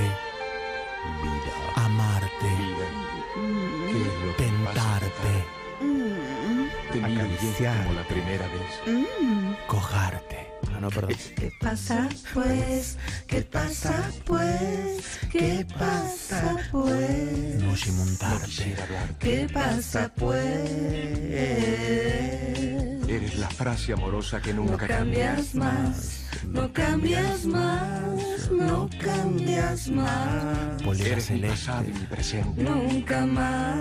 Vida. 0.00 1.54
amarte, 1.76 2.48
Vida. 2.58 2.88
¿Qué 3.86 4.00
es 4.00 4.26
lo 4.26 4.36
que 4.36 4.44
tentarte? 4.44 5.56
Te 6.92 6.98
es 6.98 7.72
como 7.72 7.92
la 7.92 8.04
primera 8.08 8.46
vez. 8.48 9.06
cojarte. 9.66 10.46
Ah, 10.74 10.80
no, 10.80 10.88
perdón. 10.90 11.16
¿Qué 11.36 11.52
pasa 11.60 12.08
pues? 12.32 12.98
¿Qué 13.26 13.42
pasa 13.42 14.10
pues? 14.24 15.18
¿Qué 15.30 15.66
pasa 15.78 16.56
pues? 16.70 17.62
No 17.62 17.76
No 17.76 17.92
montarte. 17.92 18.76
¿Qué 19.18 19.48
pasa 19.52 20.12
pues? 20.14 20.70
Eres 23.08 23.38
la 23.38 23.48
frase 23.48 23.92
amorosa 23.92 24.40
que 24.40 24.52
No 24.52 24.64
nunca 24.64 24.86
cambias 24.86 25.54
más, 25.54 26.25
no 26.46 26.72
cambias 26.72 27.44
más, 27.44 28.50
no 28.50 28.88
cambias 29.02 29.88
más, 29.88 30.82
Polera 30.82 31.20
celeste. 31.20 31.48
pasado 31.66 31.84
y 31.88 31.92
mi 31.92 32.06
presente. 32.06 32.62
nunca 32.62 33.26
más. 33.26 33.76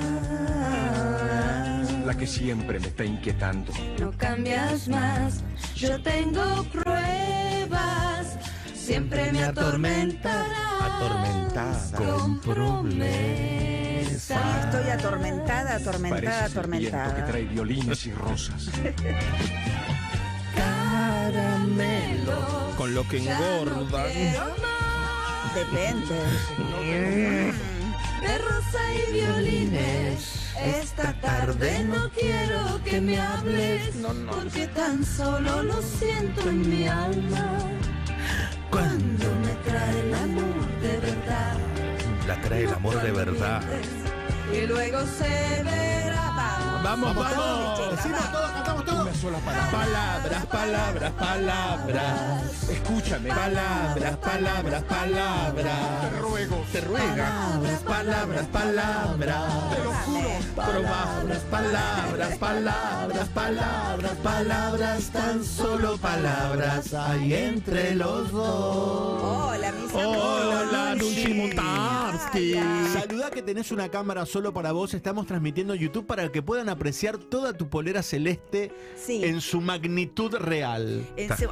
La 2.06 2.16
que 2.16 2.28
siempre 2.28 2.80
me 2.80 2.88
está 2.88 3.04
inquietando. 3.04 3.72
No 4.00 4.12
cambias 4.12 4.88
más, 4.88 5.44
yo 5.76 6.00
tengo 6.02 6.64
pruebas, 6.72 8.38
siempre 8.76 9.32
me 9.32 9.44
atormentarás. 9.44 10.48
Atormentada. 10.82 11.98
Con 11.98 12.40
promesas. 12.42 14.06
Estoy 14.66 14.90
atormentada, 14.92 15.76
atormentada, 15.76 16.22
Pareces 16.22 16.56
el 16.56 16.70
viento 16.72 16.90
que 16.92 16.98
atormentada. 16.98 17.26
trae 17.26 17.44
violines 17.46 18.06
y 18.06 18.12
rosas. 18.14 18.70
lo 22.96 23.06
que 23.10 23.20
no 23.20 23.32
engordan. 23.32 23.92
más 23.92 25.54
Depende. 25.54 26.16
de 28.22 28.38
rosa 28.38 28.82
y 28.94 29.14
violines. 29.14 30.54
Esta 30.58 31.12
tarde 31.20 31.84
no 31.84 32.10
quiero 32.12 32.82
que 32.86 33.02
me 33.02 33.20
hables, 33.20 33.96
porque 34.32 34.68
tan 34.68 35.06
solo 35.06 35.64
lo 35.64 35.82
siento 35.82 36.50
en 36.50 36.70
mi 36.70 36.88
alma. 36.88 37.46
Cuando 38.72 39.26
me 39.44 39.54
trae 39.70 40.00
el 40.00 40.14
amor 40.14 40.80
de 40.82 40.98
verdad. 40.98 41.58
La 42.28 42.42
trae 42.42 42.64
el 42.64 42.74
amor 42.74 43.02
de 43.02 43.12
verdad. 43.12 43.62
Y 44.54 44.66
luego 44.68 45.00
se 45.20 45.64
verá. 45.64 46.15
Vamos, 46.84 47.16
vamos. 47.16 47.96
Decimos 47.96 48.32
todos, 48.32 48.52
cantamos 48.52 48.86
todos. 48.86 49.02
Una 49.02 49.14
sola 49.16 49.38
palabra. 49.40 49.72
Palabras, 49.72 50.46
palabras, 50.46 51.12
palabras. 51.14 52.70
Escúchame. 52.70 53.30
Palabras, 53.30 54.18
palabras, 54.18 54.84
palabras. 54.84 56.02
Te 56.02 56.20
ruego. 56.20 56.66
Te 56.72 56.82
ruega. 56.82 57.26
Palabras, 57.26 57.80
palabras, 57.80 58.46
palabras. 58.48 59.76
Te 59.76 59.84
lo 59.84 59.94
juro. 59.94 60.26
Palabras, 60.56 61.40
palabras, 61.52 62.38
palabras, 62.38 63.28
palabras, 63.30 64.12
palabras, 64.24 65.10
tan 65.12 65.44
solo 65.44 65.98
palabras 65.98 66.94
hay 66.94 67.34
entre 67.34 67.96
los 67.96 68.32
dos. 68.32 69.24
Hola, 69.24 69.72
mis 69.72 69.94
Hola, 69.94 70.85
amores. 70.96 71.18
Nushi 71.18 71.34
Montarsky. 71.34 72.54
Saludá 72.94 73.30
que 73.32 73.42
tenés 73.42 73.72
una 73.72 73.90
cámara 73.90 74.26
solo 74.26 74.54
para 74.54 74.72
vos. 74.72 74.94
Estamos 74.94 75.26
transmitiendo 75.28 75.74
en 75.74 75.80
YouTube 75.80 76.06
para 76.06 76.32
que 76.32 76.42
puedan 76.42 76.70
apreciar 76.70 77.18
toda 77.18 77.54
tu 77.54 77.70
polera 77.70 78.02
celeste 78.04 78.72
Sí. 78.98 79.24
en 79.24 79.42
su 79.42 79.62
magnitud 79.62 80.36
real. 80.36 81.06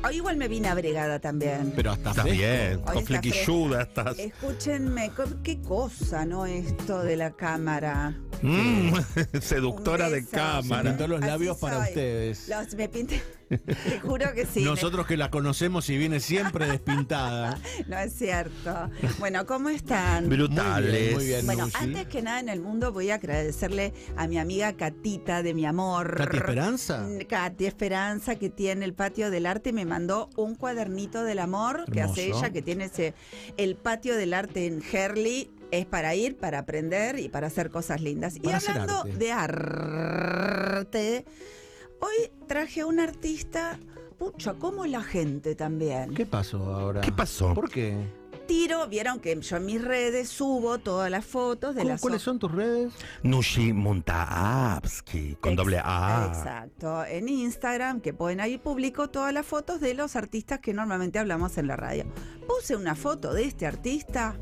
Hoy 0.04 0.16
igual 0.18 0.38
me 0.38 0.48
vine 0.48 0.70
abregada 0.70 1.20
también. 1.20 1.74
Pero 1.76 1.92
hasta 1.92 2.10
Estás 2.12 2.26
bien, 2.26 2.82
Hoy 2.86 2.94
con 2.94 3.06
flequilluda 3.06 3.82
estás. 3.84 4.20
Escúchenme, 4.20 5.12
qué 5.44 5.60
cosa, 5.62 6.26
¿no? 6.26 6.46
Esto 6.46 7.02
de 7.04 7.18
la 7.18 7.32
cámara. 7.32 8.16
Mm, 8.42 8.94
seductora 9.42 10.10
de. 10.10 10.22
Se 10.24 10.30
cámara. 10.30 10.92
pintó 10.92 11.08
los 11.08 11.22
Así 11.22 11.30
labios 11.30 11.58
para 11.58 11.78
soy. 11.80 11.88
ustedes. 11.90 12.50
Los, 12.50 12.76
me 12.76 12.90
pinté. 12.90 13.24
Te 13.50 14.00
juro 14.02 14.34
que 14.34 14.46
sí. 14.46 14.64
Nosotros 14.64 15.06
que 15.06 15.16
la 15.18 15.30
conocemos 15.30 15.90
y 15.90 15.98
viene 15.98 16.20
siempre 16.20 16.66
despintada. 16.72 17.58
No 17.88 17.98
es 17.98 18.14
cierto. 18.14 18.90
Bueno, 19.20 19.33
¿cómo 19.46 19.70
están? 19.70 20.30
Brutales. 20.30 20.92
Muy 20.92 21.00
bien, 21.02 21.14
muy 21.16 21.26
bien. 21.26 21.46
Bueno, 21.46 21.68
antes 21.74 22.08
que 22.08 22.22
nada 22.22 22.40
en 22.40 22.50
el 22.50 22.62
mundo 22.62 22.92
voy 22.92 23.10
a 23.10 23.16
agradecerle 23.16 23.94
a 24.16 24.28
mi 24.28 24.38
amiga 24.38 24.74
Catita 24.74 25.42
de 25.42 25.56
mi 25.56 25.66
amor. 25.66 26.16
¿Katy 26.16 26.38
Esperanza? 26.38 27.02
Mm, 27.02 27.26
Katy 27.28 27.66
Esperanza, 27.66 28.36
que 28.36 28.50
tiene 28.50 28.86
el 28.86 28.94
patio 28.94 29.32
del 29.32 29.48
arte, 29.48 29.74
me 29.74 29.86
mandó 29.86 30.30
un 30.36 30.56
cuadernito 30.56 31.24
del 31.24 31.40
amor 31.40 31.86
que 31.92 32.02
hace 32.02 32.28
ella, 32.28 32.52
que 32.52 32.62
tiene 32.62 32.86
ese 32.86 33.16
el 33.58 33.76
patio 33.76 34.16
del 34.16 34.34
arte 34.34 34.68
en 34.68 34.84
Herley. 34.84 35.50
Es 35.72 35.88
para 35.88 36.14
ir, 36.14 36.38
para 36.38 36.60
aprender 36.60 37.18
y 37.18 37.30
para 37.30 37.48
hacer 37.48 37.72
cosas 37.72 38.00
lindas. 38.00 38.38
Para 38.38 38.60
y 38.60 38.70
hablando 38.70 39.00
arte. 39.00 39.18
de 39.18 39.32
arte, 39.32 41.26
hoy 42.00 42.32
traje 42.48 42.82
a 42.82 42.86
un 42.86 43.00
artista, 43.00 43.80
pucha, 44.20 44.54
como 44.54 44.86
la 44.86 45.02
gente 45.02 45.56
también. 45.56 46.14
¿Qué 46.14 46.28
pasó 46.28 46.72
ahora? 46.72 47.02
¿Qué 47.02 47.12
pasó? 47.12 47.56
¿Por 47.56 47.72
qué? 47.72 47.98
Tiro, 48.48 48.88
vieron 48.88 49.20
que 49.20 49.40
yo 49.40 49.56
en 49.58 49.66
mis 49.66 49.82
redes 49.82 50.28
subo 50.30 50.78
todas 50.78 51.10
las 51.10 51.26
fotos 51.26 51.76
de 51.76 51.82
¿Cómo- 51.82 51.92
las 51.92 52.02
¿Cuáles 52.02 52.22
son 52.22 52.40
tus 52.40 52.52
redes? 52.52 52.94
Nushi 53.24 53.72
Montaapsky, 53.74 55.38
con 55.40 55.54
Ex- 55.54 55.58
doble 55.58 55.80
A. 55.84 56.32
Exacto. 56.34 57.06
En 57.06 57.30
Instagram, 57.30 58.02
que 58.02 58.14
pueden 58.14 58.42
ahí 58.42 58.58
publico 58.58 59.10
todas 59.10 59.34
las 59.34 59.46
fotos 59.46 59.80
de 59.80 59.94
los 59.94 60.16
artistas 60.16 60.60
que 60.60 60.74
normalmente 60.74 61.20
hablamos 61.20 61.58
en 61.58 61.68
la 61.68 61.76
radio. 61.78 62.06
Puse 62.48 62.76
una 62.76 62.96
foto 62.96 63.34
de 63.34 63.46
este 63.46 63.66
artista. 63.66 64.36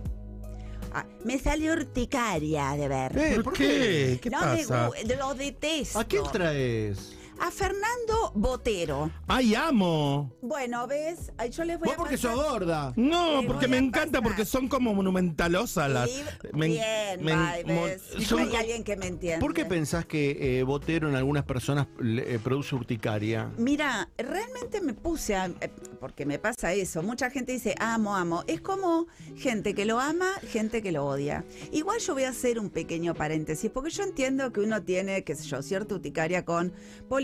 Ah, 0.94 1.06
me 1.24 1.40
salió 1.40 1.72
urticaria 1.74 2.72
de 2.72 2.88
ver. 2.88 3.18
Eh, 3.18 3.40
¿Por 3.44 3.54
qué? 3.54 4.20
¿Qué 4.22 4.30
no 4.30 4.40
me 4.42 4.58
pasa? 4.58 4.90
gu- 4.90 5.18
lo 5.18 5.34
detesto. 5.36 6.00
¿A 6.00 6.04
quién 6.06 6.24
traes? 6.32 7.16
A 7.44 7.50
Fernando 7.50 8.32
Botero. 8.36 9.10
¡Ay, 9.28 9.56
amo! 9.56 10.32
Bueno, 10.44 10.86
¿ves? 10.86 11.32
Ay, 11.38 11.50
yo 11.50 11.64
les 11.64 11.80
voy 11.80 11.88
Vos 11.88 11.96
a 11.96 11.98
porque 11.98 12.16
pasar- 12.16 12.36
sos 12.36 12.52
gorda. 12.52 12.94
No, 12.96 13.42
porque 13.48 13.68
me 13.68 13.80
encanta, 13.80 14.22
porque 14.22 14.46
son 14.46 14.68
como 14.68 14.94
monumentalosas 14.94 15.90
las. 15.90 16.08
Me- 16.54 16.68
bien, 16.68 17.26
me- 17.26 17.36
bye, 17.36 17.74
mo- 17.74 17.84
¿ves? 17.86 18.04
son 18.28 18.42
Hay 18.42 18.56
alguien 18.56 18.84
que 18.84 18.96
me 18.96 19.08
entiende. 19.08 19.40
¿Por 19.40 19.56
qué 19.56 19.66
pensás 19.66 20.06
que 20.06 20.60
eh, 20.60 20.64
Botero 20.64 21.10
en 21.10 21.16
algunas 21.16 21.44
personas 21.44 21.88
eh, 22.04 22.38
produce 22.44 22.76
urticaria? 22.76 23.50
Mira, 23.58 24.08
realmente 24.20 24.80
me 24.80 24.94
puse 24.94 25.36
a. 25.36 25.48
eh, 25.48 25.72
Porque 26.00 26.28
me 26.28 26.38
pasa 26.38 26.74
eso. 26.74 27.02
Mucha 27.02 27.32
gente 27.32 27.54
dice 27.54 27.74
amo, 27.80 28.16
amo. 28.16 28.44
Es 28.46 28.62
como 28.62 29.08
gente 29.36 29.74
que 29.74 29.86
lo 29.86 30.00
ama, 30.00 30.28
gente 30.48 30.84
que 30.84 30.92
lo 30.92 31.06
odia. 31.08 31.44
Igual 31.72 32.00
yo 32.02 32.14
voy 32.14 32.24
a 32.24 32.30
hacer 32.30 32.60
un 32.60 32.70
pequeño 32.70 33.16
paréntesis, 33.16 33.72
porque 33.72 33.90
yo 33.90 34.04
entiendo 34.04 34.52
que 34.54 34.60
uno 34.62 34.84
tiene, 34.84 35.24
qué 35.24 35.36
sé 35.36 35.44
yo, 35.48 35.62
cierta 35.64 35.96
urticaria 35.96 36.46
con 36.46 36.72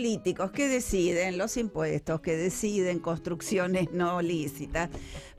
políticos 0.08 0.50
que 0.52 0.68
deciden 0.68 1.36
los 1.36 1.56
impuestos, 1.58 2.20
que 2.22 2.34
deciden 2.36 2.98
construcciones 2.98 3.92
no 3.92 4.22
lícitas. 4.22 4.88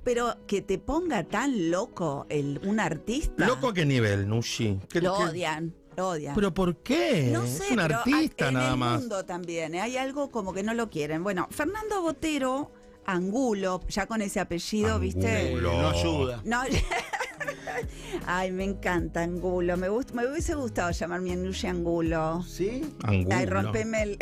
Pero 0.03 0.35
que 0.47 0.61
te 0.61 0.77
ponga 0.77 1.23
tan 1.23 1.71
loco 1.71 2.25
el, 2.29 2.61
un 2.63 2.79
artista. 2.79 3.47
¿Loco 3.47 3.69
a 3.69 3.73
qué 3.73 3.85
nivel, 3.85 4.27
Nushi? 4.29 4.79
¿Qué- 4.89 5.01
Lo 5.01 5.17
qué- 5.17 5.23
odian, 5.23 5.73
lo 5.97 6.09
odian. 6.09 6.35
¿Pero 6.35 6.53
por 6.53 6.77
qué? 6.77 7.29
No 7.33 7.45
sé, 7.47 7.65
es 7.65 7.71
un 7.71 7.79
artista 7.79 8.47
en 8.49 8.53
nada 8.53 8.71
el 8.73 8.77
más. 8.77 8.99
mundo 9.01 9.25
también, 9.25 9.73
¿eh? 9.75 9.81
hay 9.81 9.97
algo 9.97 10.29
como 10.31 10.53
que 10.53 10.61
no 10.63 10.73
lo 10.75 10.89
quieren. 10.89 11.23
Bueno, 11.23 11.47
Fernando 11.51 12.01
Botero, 12.01 12.71
Angulo, 13.05 13.81
ya 13.89 14.05
con 14.05 14.21
ese 14.21 14.39
apellido, 14.39 14.99
¿viste? 14.99 15.47
Angulo. 15.49 15.81
No 15.81 15.89
ayuda. 15.89 16.41
No. 16.45 16.61
Ay, 18.25 18.51
me 18.51 18.63
encanta 18.65 19.21
Angulo. 19.23 19.75
Me, 19.77 19.89
gust- 19.89 20.11
me 20.13 20.25
hubiese 20.29 20.53
gustado 20.55 20.91
llamarme 20.91 21.35
Nushi 21.35 21.67
Angulo. 21.67 22.43
¿Sí? 22.47 22.81
Angulo. 23.03 23.35
Ay, 23.35 23.45
rompeme 23.47 24.03
el. 24.03 24.17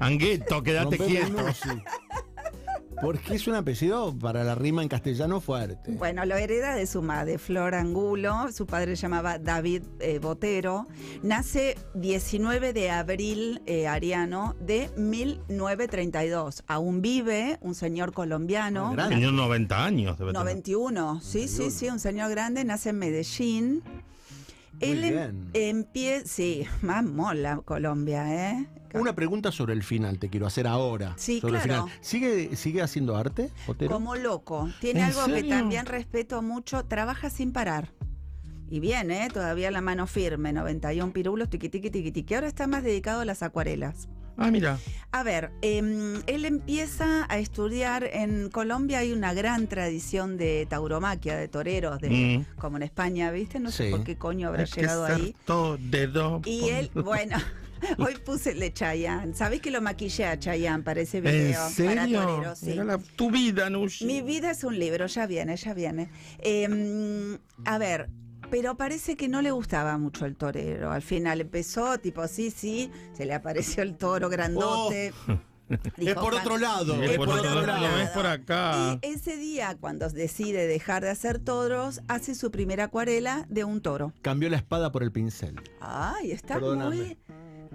Angueto, 0.00 0.62
quédate 0.62 0.98
quieto. 0.98 1.44
Porque 3.00 3.36
es 3.36 3.46
un 3.46 3.54
apellido 3.54 4.12
para 4.18 4.42
la 4.42 4.56
rima 4.56 4.82
en 4.82 4.88
castellano 4.88 5.40
fuerte. 5.40 5.92
Bueno, 5.92 6.24
lo 6.24 6.34
hereda 6.36 6.74
de 6.74 6.84
su 6.86 7.00
madre, 7.00 7.38
Flor 7.38 7.76
Angulo. 7.76 8.50
Su 8.50 8.66
padre 8.66 8.96
se 8.96 9.02
llamaba 9.02 9.38
David 9.38 9.84
eh, 10.00 10.18
Botero. 10.18 10.88
Nace 11.22 11.76
19 11.94 12.72
de 12.72 12.90
abril, 12.90 13.62
eh, 13.66 13.86
Ariano, 13.86 14.56
de 14.60 14.90
1932. 14.96 16.64
Aún 16.66 17.00
vive 17.00 17.58
un 17.60 17.76
señor 17.76 18.12
colombiano. 18.12 18.90
Grande. 18.92 19.14
Tenía 19.14 19.30
90 19.30 19.84
años, 19.84 20.18
debe 20.18 20.32
tener. 20.32 20.44
91, 20.44 21.20
sí, 21.20 21.46
sí, 21.46 21.70
sí, 21.70 21.88
un 21.88 22.00
señor 22.00 22.30
grande, 22.30 22.64
nace 22.64 22.90
en 22.90 22.98
Medellín. 22.98 23.82
Él 24.80 25.04
em- 25.04 25.12
bien. 25.12 25.50
empieza, 25.54 26.26
sí, 26.26 26.66
más 26.82 27.04
mola 27.04 27.60
Colombia, 27.64 28.50
¿eh? 28.50 28.66
Una 28.94 29.14
pregunta 29.14 29.52
sobre 29.52 29.74
el 29.74 29.82
final 29.82 30.18
te 30.18 30.28
quiero 30.28 30.46
hacer 30.46 30.66
ahora. 30.66 31.14
Sí, 31.16 31.40
sobre 31.40 31.56
el 31.58 31.62
claro. 31.62 31.82
final. 31.84 31.98
¿Sigue, 32.00 32.56
¿Sigue 32.56 32.82
haciendo 32.82 33.16
arte? 33.16 33.50
Como 33.88 34.16
loco. 34.16 34.68
Tiene 34.80 35.00
¿En 35.00 35.06
algo 35.06 35.26
que 35.26 35.44
también 35.44 35.86
respeto 35.86 36.42
mucho, 36.42 36.84
trabaja 36.84 37.30
sin 37.30 37.52
parar. 37.52 37.90
Y 38.70 38.80
bien, 38.80 39.10
¿eh? 39.10 39.28
Todavía 39.32 39.70
la 39.70 39.80
mano 39.80 40.06
firme, 40.06 40.52
91 40.52 41.12
pirulos, 41.12 41.48
tiqui, 41.48 41.68
tiqui, 41.70 41.90
tiqui, 41.90 42.12
tiqui. 42.12 42.34
Ahora 42.34 42.48
está 42.48 42.66
más 42.66 42.82
dedicado 42.82 43.20
a 43.22 43.24
las 43.24 43.42
acuarelas. 43.42 44.08
Ah, 44.40 44.50
mira. 44.52 44.78
A 45.10 45.22
ver, 45.24 45.50
em, 45.62 46.22
él 46.26 46.44
empieza 46.44 47.26
a 47.28 47.38
estudiar 47.38 48.04
en 48.04 48.50
Colombia, 48.50 48.98
hay 49.00 49.12
una 49.12 49.34
gran 49.34 49.66
tradición 49.66 50.36
de 50.36 50.64
tauromaquia, 50.68 51.36
de 51.36 51.48
toreros, 51.48 51.98
de, 52.00 52.10
Mm. 52.10 52.60
como 52.60 52.76
en 52.76 52.84
España, 52.84 53.30
¿viste? 53.32 53.58
No 53.58 53.72
sé 53.72 53.90
por 53.90 54.04
qué 54.04 54.16
coño 54.16 54.46
habrá 54.48 54.62
Hay 54.62 54.70
que 54.70 54.80
llegado 54.82 55.06
ser 55.06 55.16
ahí. 55.16 55.34
torero. 55.44 56.40
Y 56.44 56.68
él, 56.68 56.90
bueno, 56.94 57.36
hoy 57.98 58.16
puse 58.24 58.52
el 58.52 58.60
de 58.60 58.72
Chayanne. 58.72 59.34
¿Sabés 59.34 59.60
que 59.60 59.70
lo 59.70 59.80
maquillé 59.80 60.26
a 60.26 60.38
Chayanne 60.38 60.82
para 60.82 61.00
ese 61.00 61.18
¿En 61.18 61.24
video? 61.24 61.52
Para 61.60 61.70
serio? 61.70 62.22
toreros, 62.22 62.58
sí. 62.58 62.72
Era 62.72 62.84
la- 62.84 62.98
tu 62.98 63.30
vida, 63.30 63.70
Nushi. 63.70 64.04
Mi 64.06 64.22
vida 64.22 64.50
es 64.50 64.64
un 64.64 64.78
libro, 64.78 65.06
ya 65.06 65.26
viene, 65.26 65.56
ya 65.56 65.74
viene. 65.74 66.10
Eh, 66.40 67.38
a 67.64 67.78
ver, 67.78 68.08
pero 68.50 68.76
parece 68.76 69.16
que 69.16 69.28
no 69.28 69.42
le 69.42 69.50
gustaba 69.50 69.98
mucho 69.98 70.24
el 70.26 70.36
torero. 70.36 70.90
Al 70.90 71.02
final 71.02 71.40
empezó, 71.40 71.98
tipo, 71.98 72.26
sí, 72.28 72.50
sí, 72.50 72.90
se 73.12 73.26
le 73.26 73.34
apareció 73.34 73.82
el 73.82 73.96
toro 73.96 74.28
grandote. 74.28 75.12
Es 75.68 75.78
Dijo, 75.98 76.22
por 76.22 76.32
"Can- 76.32 76.40
otro 76.40 76.56
lado. 76.56 76.96
Y 76.96 77.04
es 77.04 77.10
es 77.10 77.16
por 77.18 77.26
por 77.28 77.38
otro 77.40 77.50
otro 77.50 77.66
lado, 77.66 77.82
lado. 77.82 78.00
es 78.00 78.08
por 78.08 78.24
acá. 78.24 78.98
Y 79.02 79.06
ese 79.06 79.36
día, 79.36 79.76
cuando 79.78 80.08
decide 80.08 80.66
dejar 80.66 81.02
de 81.02 81.10
hacer 81.10 81.38
toros, 81.40 82.00
hace 82.08 82.34
su 82.34 82.50
primera 82.50 82.84
acuarela 82.84 83.44
de 83.50 83.64
un 83.64 83.82
toro. 83.82 84.14
Cambió 84.22 84.48
la 84.48 84.56
espada 84.56 84.90
por 84.92 85.02
el 85.02 85.12
pincel. 85.12 85.60
Ay, 85.82 86.30
está 86.32 86.54
Perdóname. 86.54 86.96
muy, 86.96 87.18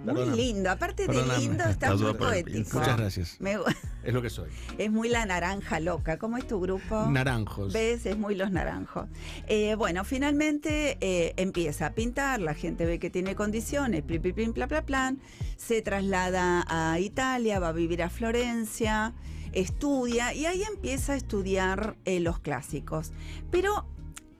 muy 0.04 0.14
Perdóname. 0.14 0.42
lindo. 0.42 0.70
Aparte 0.70 1.02
de 1.02 1.08
Perdóname. 1.08 1.38
lindo, 1.40 1.64
está 1.64 1.94
muy 1.96 2.14
poético. 2.14 2.78
Muchas 2.78 2.96
gracias. 2.96 3.36
Me 3.40 3.56
Es 4.02 4.12
lo 4.12 4.22
que 4.22 4.30
soy. 4.30 4.50
es 4.78 4.90
muy 4.90 5.08
la 5.08 5.24
naranja 5.26 5.80
loca. 5.80 6.18
¿Cómo 6.18 6.36
es 6.36 6.46
tu 6.46 6.60
grupo? 6.60 7.06
Naranjos. 7.10 7.72
¿Ves? 7.72 8.06
Es 8.06 8.18
muy 8.18 8.34
los 8.34 8.50
naranjos. 8.50 9.06
Eh, 9.46 9.74
bueno, 9.76 10.04
finalmente 10.04 10.98
eh, 11.00 11.34
empieza 11.36 11.86
a 11.86 11.90
pintar, 11.94 12.40
la 12.40 12.54
gente 12.54 12.86
ve 12.86 12.98
que 12.98 13.10
tiene 13.10 13.34
condiciones, 13.34 14.02
plim, 14.02 14.20
plim, 14.20 14.34
plim, 14.34 14.52
pla, 14.52 14.66
pla, 14.66 14.82
plan, 14.82 15.18
se 15.56 15.82
traslada 15.82 16.64
a 16.68 16.98
Italia, 17.00 17.58
va 17.58 17.68
a 17.68 17.72
vivir 17.72 18.02
a 18.02 18.10
Florencia, 18.10 19.14
estudia 19.52 20.34
y 20.34 20.46
ahí 20.46 20.62
empieza 20.62 21.12
a 21.14 21.16
estudiar 21.16 21.96
eh, 22.04 22.20
los 22.20 22.38
clásicos. 22.40 23.12
Pero, 23.50 23.86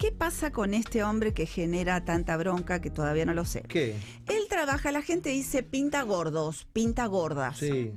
¿qué 0.04 0.12
pasa 0.12 0.52
con 0.52 0.74
este 0.74 1.02
hombre 1.02 1.32
que 1.32 1.46
genera 1.46 2.04
tanta 2.04 2.36
bronca 2.36 2.82
que 2.82 2.90
todavía 2.90 3.24
no 3.24 3.32
lo 3.32 3.46
sé? 3.46 3.62
¿Qué? 3.62 3.96
Él 4.28 4.44
trabaja, 4.50 4.92
la 4.92 5.00
gente 5.00 5.30
dice 5.30 5.62
pinta 5.62 6.02
gordos, 6.02 6.66
pinta 6.74 7.06
gordas. 7.06 7.56
Sí. 7.56 7.90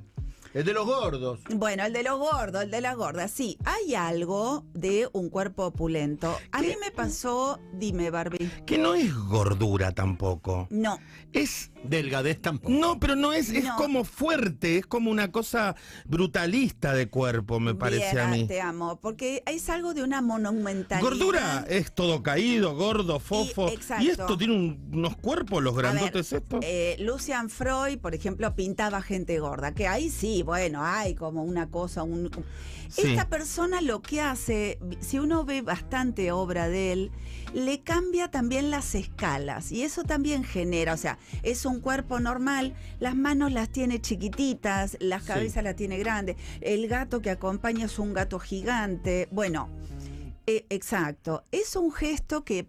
El 0.53 0.63
de 0.63 0.71
los 0.71 0.85
gordos. 0.85 1.41
Bueno, 1.53 1.85
el 1.85 1.91
de 1.91 2.03
los 2.03 2.17
gordos, 2.17 2.63
el 2.63 2.71
de 2.71 2.79
las 2.79 2.95
gordas, 2.95 3.29
sí. 3.29 3.57
Hay 3.65 3.93
algo 3.93 4.63
de 4.73 5.09
un 5.11 5.29
cuerpo 5.29 5.65
opulento. 5.65 6.33
A 6.53 6.61
mí 6.61 6.73
me 6.79 6.91
pasó, 6.91 7.59
dime, 7.73 8.09
Barbie. 8.09 8.49
Que 8.65 8.77
no 8.77 8.95
es 8.95 9.13
gordura 9.13 9.91
tampoco. 9.91 10.67
No, 10.69 10.99
Es. 11.33 11.71
Delgadez 11.83 12.41
tampoco. 12.41 12.73
No, 12.73 12.99
pero 12.99 13.15
no 13.15 13.33
es, 13.33 13.49
es 13.49 13.63
No. 13.63 13.75
como 13.77 14.03
fuerte, 14.03 14.77
es 14.77 14.85
como 14.85 15.09
una 15.11 15.31
cosa 15.31 15.75
brutalista 16.05 16.93
de 16.93 17.07
cuerpo, 17.09 17.59
me 17.59 17.75
parece 17.75 18.11
bien, 18.13 18.19
a 18.19 18.27
mí. 18.27 18.47
te 18.47 18.59
amo, 18.61 18.99
porque 18.99 19.43
es 19.45 19.69
algo 19.69 19.93
de 19.93 20.03
una 20.03 20.21
monumentalidad. 20.21 21.07
Gordura 21.09 21.65
es 21.69 21.93
todo 21.93 22.23
caído, 22.23 22.75
gordo, 22.75 23.19
fofo. 23.19 23.69
Y, 23.69 23.73
exacto. 23.75 24.11
esto 24.11 24.37
tiene 24.37 24.55
un- 24.55 24.89
unos 24.93 25.15
cuerpos, 25.17 25.61
los 25.63 25.75
ver, 25.75 25.85
grandotes 25.85 26.33
estos. 26.33 26.59
eh, 26.63 26.95
Lucian 26.99 27.49
Freud, 27.49 27.99
por 27.99 28.15
ejemplo, 28.15 28.53
pintaba 28.55 29.01
gente 29.01 29.39
gorda, 29.39 29.73
que 29.73 29.87
ahí 29.87 30.09
sí, 30.09 30.43
bueno, 30.43 30.83
hay 30.83 31.15
como 31.15 31.43
una 31.43 31.69
cosa, 31.69 32.03
un... 32.03 32.29
Sí. 32.89 33.01
Esta 33.01 33.27
persona 33.27 33.81
lo 33.81 34.01
que 34.01 34.21
hace, 34.21 34.79
si 35.01 35.19
uno 35.19 35.43
ve 35.43 35.61
bastante 35.61 36.31
obra 36.31 36.69
de 36.69 36.93
él, 36.93 37.11
le 37.53 37.81
cambia 37.81 38.29
también 38.29 38.69
las 38.71 38.93
escalas 38.95 39.71
y 39.71 39.83
eso 39.83 40.03
también 40.03 40.43
genera, 40.43 40.93
o 40.93 40.97
sea, 40.97 41.17
es 41.43 41.65
un 41.65 41.79
cuerpo 41.79 42.19
normal, 42.19 42.75
las 42.99 43.15
manos 43.15 43.51
las 43.51 43.69
tiene 43.69 43.99
chiquititas, 44.01 44.97
las 44.99 45.23
Sí. 45.23 45.27
cabezas 45.27 45.63
las 45.63 45.75
tiene 45.75 45.97
grandes, 45.97 46.35
el 46.61 46.87
gato 46.87 47.21
que 47.21 47.29
acompaña 47.29 47.85
es 47.85 47.99
un 47.99 48.13
gato 48.13 48.39
gigante, 48.39 49.27
bueno, 49.31 49.69
eh, 50.45 50.65
exacto, 50.69 51.43
es 51.51 51.75
un 51.75 51.91
gesto 51.91 52.43
que 52.43 52.67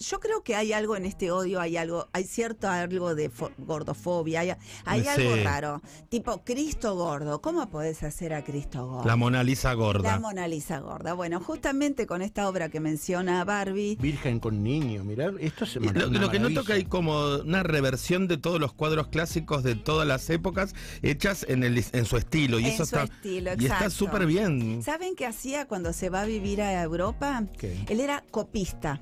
yo 0.00 0.18
creo 0.18 0.42
que 0.42 0.56
hay 0.56 0.72
algo 0.72 0.96
en 0.96 1.04
este 1.04 1.30
odio, 1.30 1.60
hay 1.60 1.76
algo, 1.76 2.08
hay 2.14 2.24
cierto 2.24 2.68
algo 2.68 3.14
de 3.14 3.30
fo- 3.30 3.52
gordofobia, 3.58 4.40
hay, 4.40 4.52
hay 4.86 5.02
Sí. 5.02 5.08
algo 5.08 5.36
raro, 5.44 5.82
tipo 6.08 6.42
Cristo 6.42 6.94
gordo, 6.96 7.42
¿cómo 7.42 7.68
podés 7.68 8.02
hacer 8.02 8.32
a 8.32 8.42
Cristo 8.42 8.86
gordo? 8.86 9.06
La 9.06 9.16
Mona 9.16 9.44
Lisa 9.44 9.74
gorda. 9.74 10.12
La 10.12 10.18
Mona 10.18 10.48
Lisa 10.48 10.78
gorda. 10.78 11.12
Bueno, 11.12 11.38
justamente 11.40 12.06
con 12.06 12.22
esta 12.22 12.48
obra 12.48 12.70
que 12.70 12.80
menciona 12.80 13.44
Barbie, 13.44 13.96
Virgen 14.00 14.40
con 14.40 14.62
niño, 14.62 15.04
mirá, 15.04 15.32
esto 15.38 15.64
es 15.64 15.76
Y 15.76 15.78
una 15.80 15.92
Lo, 15.92 16.06
lo 16.08 16.30
que 16.30 16.40
noto 16.40 16.64
que 16.64 16.72
hay 16.72 16.84
como 16.86 17.36
una 17.36 17.62
reversión 17.62 18.26
de 18.26 18.38
todos 18.38 18.58
los 18.58 18.72
cuadros 18.72 19.08
clásicos 19.08 19.62
de 19.62 19.74
todas 19.74 20.08
las 20.08 20.30
épocas 20.30 20.74
hechas 21.02 21.44
en, 21.48 21.62
el, 21.62 21.84
en 21.92 22.04
su 22.06 22.16
estilo. 22.16 22.58
Y 22.58 22.64
En 22.64 22.70
eso 22.70 22.86
su 22.86 22.96
está, 22.96 23.02
estilo, 23.04 23.50
y 23.58 23.66
está 23.66 23.90
súper 23.90 24.24
bien. 24.26 24.82
¿saben 24.82 25.14
qué 25.14 25.26
hacía 25.26 25.66
cuando 25.68 25.92
se 25.92 26.08
va 26.08 26.22
a 26.22 26.24
vivir 26.24 26.62
a 26.62 26.82
Europa? 26.82 27.44
¿Qué? 27.58 27.84
Él 27.88 28.00
era 28.00 28.24
copista. 28.30 29.00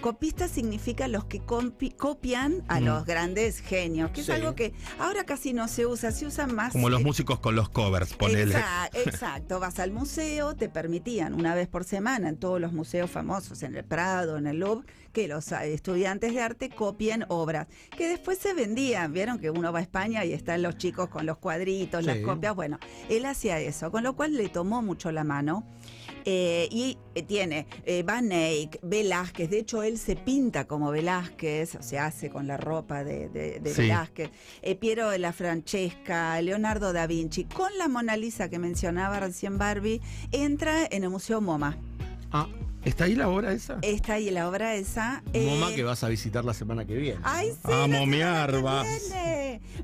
Copista 0.00 0.46
significa 0.46 1.08
los 1.08 1.24
que 1.24 1.40
compi- 1.42 1.94
copian 1.96 2.62
a 2.68 2.80
Mm. 2.80 2.84
los 2.84 3.06
grandes 3.06 3.60
genios, 3.60 4.10
que 4.10 4.20
es 4.20 4.30
algo 4.30 4.54
que 4.54 4.72
ahora 4.98 5.24
casi 5.24 5.52
no 5.52 5.66
se 5.68 5.86
usa, 5.86 6.12
se 6.12 6.26
usa 6.26 6.46
más. 6.46 6.72
Como 6.72 6.90
los 6.90 7.00
eh, 7.00 7.04
músicos 7.04 7.40
con 7.40 7.56
los 7.56 7.68
covers, 7.70 8.14
ponele. 8.14 8.54
Exa- 8.54 8.90
Exacto, 8.94 9.58
vas 9.58 9.78
al 9.80 9.90
museo, 9.92 10.54
te 10.54 10.68
permitían 10.68 11.34
una 11.34 11.54
vez 11.54 11.66
por 11.66 11.84
semana 11.84 12.28
en 12.28 12.36
todos 12.36 12.60
los 12.60 12.72
museos 12.72 13.10
famosos, 13.10 13.62
en 13.62 13.74
el 13.74 13.84
Prado, 13.84 14.36
en 14.36 14.46
el 14.46 14.58
Louvre, 14.60 14.86
que 15.12 15.26
los 15.28 15.50
eh, 15.52 15.72
estudiantes 15.74 16.34
de 16.34 16.40
arte 16.42 16.68
copien 16.70 17.24
obras, 17.28 17.66
que 17.96 18.06
después 18.08 18.38
se 18.38 18.52
vendían. 18.54 19.12
Vieron 19.12 19.38
que 19.38 19.50
uno 19.50 19.72
va 19.72 19.80
a 19.80 19.82
España 19.82 20.24
y 20.24 20.32
están 20.32 20.62
los 20.62 20.76
chicos 20.76 21.08
con 21.08 21.26
los 21.26 21.38
cuadritos, 21.38 22.04
las 22.04 22.18
copias. 22.18 22.54
Bueno, 22.54 22.78
él 23.08 23.24
hacía 23.24 23.58
eso, 23.58 23.90
con 23.90 24.04
lo 24.04 24.14
cual 24.14 24.34
le 24.36 24.48
tomó 24.50 24.82
mucho 24.82 25.10
la 25.10 25.24
mano. 25.24 25.66
Eh, 26.28 26.68
y 26.72 26.98
eh, 27.14 27.22
tiene 27.22 27.68
eh, 27.84 28.02
Van 28.02 28.32
Eyck, 28.32 28.80
Velázquez, 28.82 29.48
de 29.48 29.60
hecho 29.60 29.84
él 29.84 29.96
se 29.96 30.16
pinta 30.16 30.66
como 30.66 30.90
Velázquez, 30.90 31.78
se 31.80 32.00
hace 32.00 32.30
con 32.30 32.48
la 32.48 32.56
ropa 32.56 33.04
de, 33.04 33.28
de- 33.28 33.60
de 33.60 33.72
Sí. 33.72 33.82
Velázquez, 33.82 34.30
eh, 34.62 34.74
Piero 34.74 35.08
de 35.08 35.20
la 35.20 35.32
Francesca, 35.32 36.40
Leonardo 36.42 36.92
da 36.92 37.06
Vinci, 37.06 37.44
con 37.44 37.70
la 37.78 37.86
Mona 37.86 38.16
Lisa 38.16 38.48
que 38.48 38.58
mencionaba 38.58 39.20
recién 39.20 39.56
Barbie, 39.56 40.00
entra 40.32 40.84
en 40.90 41.04
el 41.04 41.10
Museo 41.10 41.40
MoMA. 41.40 41.78
Ah, 42.32 42.48
¿Está 42.84 43.04
ahí 43.04 43.14
la 43.14 43.28
hora 43.28 43.52
esa? 43.52 43.78
Está 43.82 44.14
ahí 44.14 44.30
la 44.30 44.48
obra 44.48 44.74
esa. 44.74 45.22
eh, 45.32 45.46
MoMA 45.48 45.74
que 45.76 45.82
vas 45.84 46.02
a 46.04 46.08
visitar 46.08 46.44
la 46.44 46.54
semana 46.54 46.84
que 46.86 46.94
viene. 46.96 47.20
¡Ay, 47.22 47.50
sí! 47.50 47.72
A 47.72 47.86
momear 47.86 48.62
vas. 48.62 48.86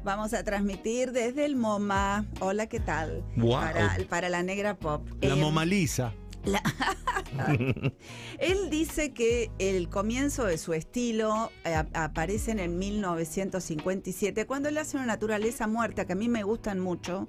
Vamos 0.04 0.32
a 0.34 0.42
transmitir 0.44 1.12
desde 1.12 1.44
el 1.44 1.54
MoMA. 1.56 2.26
Hola, 2.40 2.66
¿qué 2.66 2.80
tal? 2.80 3.24
Para, 3.40 3.96
para 4.08 4.28
la 4.28 4.42
negra 4.42 4.74
pop. 4.76 5.06
La 5.20 5.34
Eh, 5.34 5.36
Moma 5.36 5.64
Lisa. 5.64 6.12
Él 8.38 8.70
dice 8.70 9.12
que 9.12 9.50
el 9.58 9.88
comienzo 9.88 10.44
de 10.44 10.58
su 10.58 10.72
estilo 10.74 11.50
eh, 11.64 11.74
ap- 11.74 11.96
aparece 11.96 12.50
en 12.50 12.58
el 12.58 12.70
1957, 12.70 14.46
cuando 14.46 14.68
él 14.68 14.78
hace 14.78 14.96
una 14.96 15.06
naturaleza 15.06 15.66
muerta, 15.66 16.04
que 16.06 16.12
a 16.12 16.16
mí 16.16 16.28
me 16.28 16.42
gustan 16.42 16.80
mucho, 16.80 17.28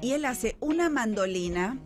y 0.00 0.12
él 0.12 0.24
hace 0.24 0.56
una 0.60 0.88
mandolina 0.90 1.78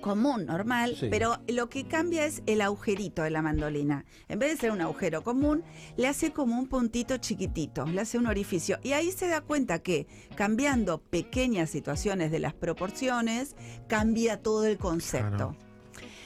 común, 0.00 0.46
normal, 0.46 0.96
Sí. 0.98 1.08
pero 1.10 1.38
lo 1.48 1.68
que 1.68 1.86
cambia 1.86 2.24
es 2.24 2.42
el 2.46 2.60
agujerito 2.62 3.22
de 3.22 3.30
la 3.30 3.42
mandolina. 3.42 4.06
En 4.28 4.38
vez 4.38 4.52
de 4.52 4.56
ser 4.56 4.70
un 4.70 4.80
agujero 4.80 5.22
común, 5.22 5.62
le 5.96 6.06
hace 6.08 6.32
como 6.32 6.58
un 6.58 6.68
puntito 6.68 7.18
chiquitito, 7.18 7.84
le 7.84 8.00
hace 8.00 8.16
un 8.16 8.26
orificio. 8.26 8.78
Y 8.82 8.92
ahí 8.92 9.10
se 9.12 9.28
da 9.28 9.42
cuenta 9.42 9.80
que 9.80 10.06
cambiando 10.36 11.02
pequeñas 11.02 11.68
situaciones 11.70 12.30
de 12.30 12.38
las 12.38 12.54
proporciones, 12.54 13.56
cambia 13.88 14.40
todo 14.40 14.64
el 14.64 14.78
concepto. 14.78 15.54
Claro. 15.54 15.69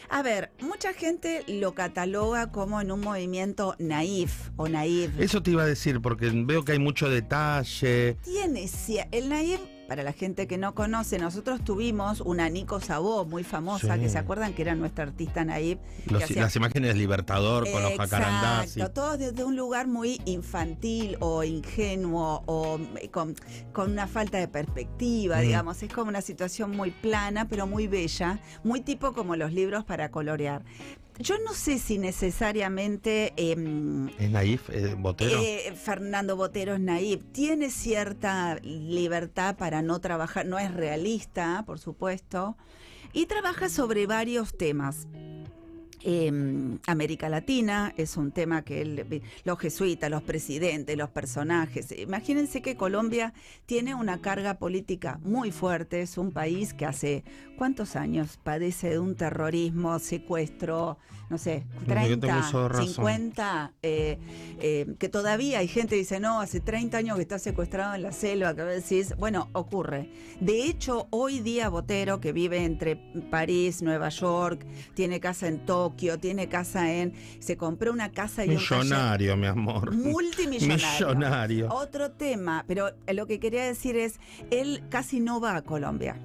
A 0.09 0.23
ver, 0.23 0.51
mucha 0.61 0.93
gente 0.93 1.45
lo 1.49 1.75
cataloga 1.75 2.53
como 2.53 2.81
en 2.81 2.91
un 2.91 3.01
movimiento 3.01 3.75
naif 3.79 4.51
o 4.57 4.69
naive. 4.69 5.13
Eso 5.23 5.43
te 5.43 5.53
iba 5.53 5.63
a 5.63 5.67
decir, 5.67 6.01
porque 6.01 6.31
veo 6.33 6.65
que 6.65 6.73
hay 6.73 6.79
mucho 6.79 7.09
detalle. 7.09 8.17
Tiene, 8.23 8.69
el 9.13 9.29
naif, 9.29 9.61
para 9.89 10.03
la 10.03 10.13
gente 10.13 10.47
que 10.47 10.57
no 10.59 10.75
conoce, 10.75 11.19
nosotros 11.19 11.63
tuvimos 11.63 12.21
una 12.21 12.49
Nico 12.49 12.81
Sabó 12.81 13.25
muy 13.25 13.45
famosa, 13.45 13.95
Sí. 13.97 14.01
que 14.01 14.09
se 14.09 14.19
acuerdan 14.19 14.55
que 14.55 14.63
era 14.63 14.75
nuestra 14.75 15.05
artista 15.05 15.45
Los- 16.07 16.23
hacía- 16.25 16.43
las 16.43 16.57
imágenes 16.57 16.95
de 16.95 16.99
Libertador 16.99 17.71
con 17.71 17.83
los 17.83 17.93
jacarandás. 17.97 18.77
y- 18.77 18.81
Exacto, 18.81 18.93
todo 19.03 19.19
desde 19.19 19.45
un 19.45 19.57
lugar 19.57 19.87
muy 19.87 20.21
infantil 20.25 21.17
o 21.21 21.45
ingenuo 21.45 22.43
o 22.47 22.79
eh, 23.01 23.09
con, 23.11 23.35
con 23.73 23.91
una 23.93 24.07
falta 24.07 24.39
de 24.39 24.49
perspectiva, 24.49 25.39
Mm. 25.39 25.43
digamos. 25.43 25.83
Es 25.83 25.93
como 25.93 26.09
una 26.09 26.23
situación 26.23 26.71
muy 26.77 26.91
plana, 26.91 27.47
pero 27.49 27.67
muy 27.67 27.87
bella, 27.87 28.39
muy 28.63 28.81
tipo 28.81 29.13
como 29.13 29.37
los 29.37 29.53
libros 29.53 29.85
para 29.85 30.11
colorear. 30.11 30.63
Yo 31.19 31.37
no 31.45 31.55
sé 31.55 31.79
si 31.79 31.99
necesariamente 31.99 33.33
em, 33.37 34.09
¿Es 34.19 34.31
naif, 34.31 34.69
eh, 34.71 34.97
Botero? 34.99 35.41
eh, 35.41 35.73
Fernando 35.77 36.37
Botero 36.37 36.75
es 36.75 36.81
naif, 36.81 37.23
tiene 37.33 37.71
cierta 37.71 38.57
libertad 38.63 39.57
para 39.57 39.81
no 39.83 40.01
trabajar, 40.01 40.45
no 40.45 40.59
es 40.59 40.75
realista, 40.75 41.63
por 41.67 41.79
supuesto, 41.79 42.57
y 43.13 43.27
trabaja 43.27 43.69
sobre 43.69 44.07
varios 44.09 44.57
temas. 44.59 45.07
Em, 46.07 46.79
América 46.87 47.31
Latina 47.31 47.95
es 47.97 48.19
un 48.19 48.31
tema 48.31 48.63
que 48.63 48.83
él- 48.83 49.23
los 49.45 49.59
jesuitas, 49.59 50.11
los 50.11 50.23
presidentes, 50.23 50.97
los 50.99 51.09
personajes. 51.09 51.93
Imagínense 51.99 52.61
que 52.61 52.77
Colombia 52.77 53.33
tiene 53.65 53.95
una 53.95 54.21
carga 54.21 54.59
política 54.59 55.19
muy 55.25 55.51
fuerte. 55.51 56.03
Es 56.03 56.19
un 56.19 56.31
país 56.31 56.75
que 56.75 56.85
hace 56.85 57.25
cuántos 57.57 57.97
años 57.97 58.39
padece 58.43 58.91
de 58.91 58.99
un 58.99 59.15
terrorismo, 59.15 59.99
secuestro, 59.99 60.99
no 61.31 61.39
sé, 61.39 61.65
que 61.87 61.95
tengo 61.95 62.21
30, 62.21 62.39
uso 62.41 62.63
de 62.65 62.69
razón. 62.69 62.87
50, 62.87 63.73
eh, 63.83 64.19
eh, 64.61 64.95
que 64.99 65.09
todavía 65.09 65.61
hay 65.61 65.69
gente 65.69 65.91
que 65.95 66.01
dice, 66.01 66.21
no, 66.21 66.41
hace 66.41 66.61
30 66.61 66.99
años 66.99 67.17
que 67.17 67.23
está 67.23 67.39
secuestrado 67.39 67.95
en 67.95 68.03
la 68.03 68.13
selva, 68.13 68.55
que 68.55 68.63
decís, 68.63 69.15
bueno, 69.17 69.49
ocurre. 69.53 70.11
De 70.41 70.65
hecho, 70.65 71.07
hoy 71.11 71.41
día 71.41 71.71
Botero, 71.71 72.21
que 72.21 72.33
vive 72.33 72.63
entre 72.65 72.97
París, 73.31 73.81
Nueva 73.81 74.11
York, 74.11 74.67
tiene 74.93 75.19
casa 75.19 75.49
en 75.49 75.65
Tokio, 75.65 75.94
tiene 76.21 76.49
casa 76.49 76.93
en... 76.93 77.13
Se 77.41 77.57
compró 77.57 77.93
una 77.93 78.11
casa 78.13 78.45
y 78.45 78.51
un 78.51 78.57
Millonario, 78.57 79.37
mi 79.37 79.47
amor. 79.47 79.95
multimillonario. 79.95 80.85
Millonario. 81.09 81.69
Otro 81.73 82.11
tema, 82.11 82.65
pero 82.69 82.91
lo 83.13 83.27
que 83.27 83.39
quería 83.41 83.65
decir 83.65 83.97
es, 83.97 84.19
él 84.51 84.83
casi 84.91 85.21
no 85.21 85.41
va 85.41 85.57
a 85.57 85.63
Colombia. 85.63 86.17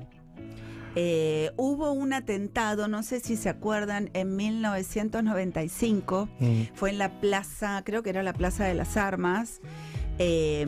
Eh, 0.95 1.51
hubo 1.55 1.91
un 1.91 2.13
atentado, 2.13 2.87
no 2.87 3.03
sé 3.03 3.19
si 3.19 3.35
se 3.37 3.47
acuerdan, 3.49 4.09
en 4.13 4.35
1995, 4.35 6.27
Mm. 6.39 6.61
fue 6.73 6.89
en 6.89 6.97
la 6.97 7.19
plaza, 7.21 7.83
creo 7.85 8.01
que 8.03 8.09
era 8.09 8.23
la 8.23 8.33
Plaza 8.33 8.65
de 8.65 8.73
las 8.73 8.97
Armas. 8.97 9.61
eh, 10.21 10.65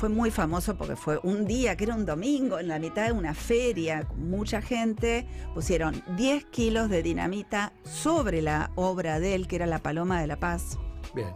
fue 0.00 0.08
muy 0.08 0.30
famoso 0.30 0.78
porque 0.78 0.96
fue 0.96 1.20
un 1.22 1.44
día, 1.44 1.76
que 1.76 1.84
era 1.84 1.94
un 1.94 2.06
domingo, 2.06 2.58
en 2.58 2.68
la 2.68 2.78
mitad 2.78 3.04
de 3.04 3.12
una 3.12 3.34
feria, 3.34 4.04
con 4.04 4.30
mucha 4.30 4.62
gente, 4.62 5.26
pusieron 5.52 6.02
10 6.16 6.46
kilos 6.46 6.88
de 6.88 7.02
dinamita 7.02 7.74
sobre 7.84 8.40
la 8.40 8.70
obra 8.76 9.20
de 9.20 9.34
él, 9.34 9.46
que 9.46 9.56
era 9.56 9.66
la 9.66 9.80
Paloma 9.80 10.18
de 10.18 10.26
la 10.26 10.40
Paz. 10.40 10.78
Bien. 11.14 11.28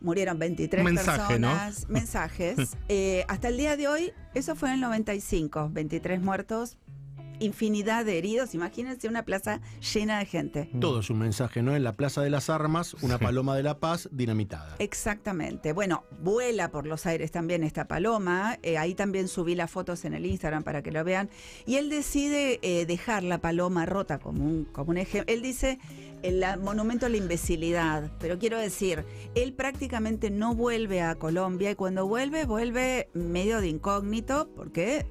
Murieron 0.00 0.36
23 0.36 0.84
Mensaje, 0.84 1.38
¿no? 1.38 1.46
personas, 1.50 1.88
mensajes. 1.88 2.76
Eh, 2.88 3.24
hasta 3.28 3.46
el 3.46 3.56
día 3.56 3.76
de 3.76 3.86
hoy, 3.86 4.12
eso 4.34 4.56
fue 4.56 4.70
en 4.70 4.74
el 4.74 4.80
95, 4.80 5.70
23 5.72 6.20
muertos, 6.22 6.76
infinidad 7.44 8.04
de 8.04 8.18
heridos. 8.18 8.54
Imagínense 8.54 9.08
una 9.08 9.24
plaza 9.24 9.60
llena 9.94 10.18
de 10.18 10.26
gente. 10.26 10.70
Todo 10.80 11.00
es 11.00 11.10
un 11.10 11.18
mensaje, 11.18 11.62
¿no? 11.62 11.74
En 11.76 11.84
la 11.84 11.92
Plaza 11.92 12.22
de 12.22 12.30
las 12.30 12.50
Armas, 12.50 12.94
una 13.02 13.18
Sí. 13.18 13.24
paloma 13.24 13.56
de 13.56 13.62
la 13.62 13.78
paz 13.78 14.08
dinamitada. 14.12 14.76
Exactamente. 14.78 15.72
Bueno, 15.72 16.04
vuela 16.22 16.70
por 16.70 16.86
los 16.86 17.06
aires 17.06 17.30
también 17.30 17.62
esta 17.64 17.86
paloma. 17.86 18.58
Eh, 18.62 18.78
ahí 18.78 18.94
también 18.94 19.28
subí 19.28 19.54
las 19.54 19.70
fotos 19.70 20.04
en 20.04 20.14
el 20.14 20.26
Instagram 20.26 20.62
para 20.64 20.82
que 20.82 20.90
lo 20.90 21.04
vean. 21.04 21.28
Y 21.66 21.76
él 21.76 21.88
decide 21.90 22.58
eh, 22.62 22.86
dejar 22.86 23.22
la 23.22 23.38
paloma 23.38 23.86
rota 23.86 24.18
como 24.18 24.44
un, 24.44 24.64
como 24.64 24.90
un 24.90 24.98
ejemplo. 24.98 25.32
Él 25.32 25.42
dice 25.42 25.78
el 26.22 26.42
monumento 26.60 27.06
a 27.06 27.08
la 27.10 27.16
imbecilidad. 27.18 28.10
Pero 28.18 28.38
quiero 28.38 28.58
decir, 28.58 29.04
él 29.34 29.52
prácticamente 29.52 30.30
no 30.30 30.54
vuelve 30.54 31.02
a 31.02 31.14
Colombia 31.16 31.70
y 31.70 31.74
cuando 31.74 32.06
vuelve, 32.06 32.44
vuelve 32.46 33.08
medio 33.12 33.60
de 33.60 33.68
incógnito 33.68 34.48
porque 34.56 35.06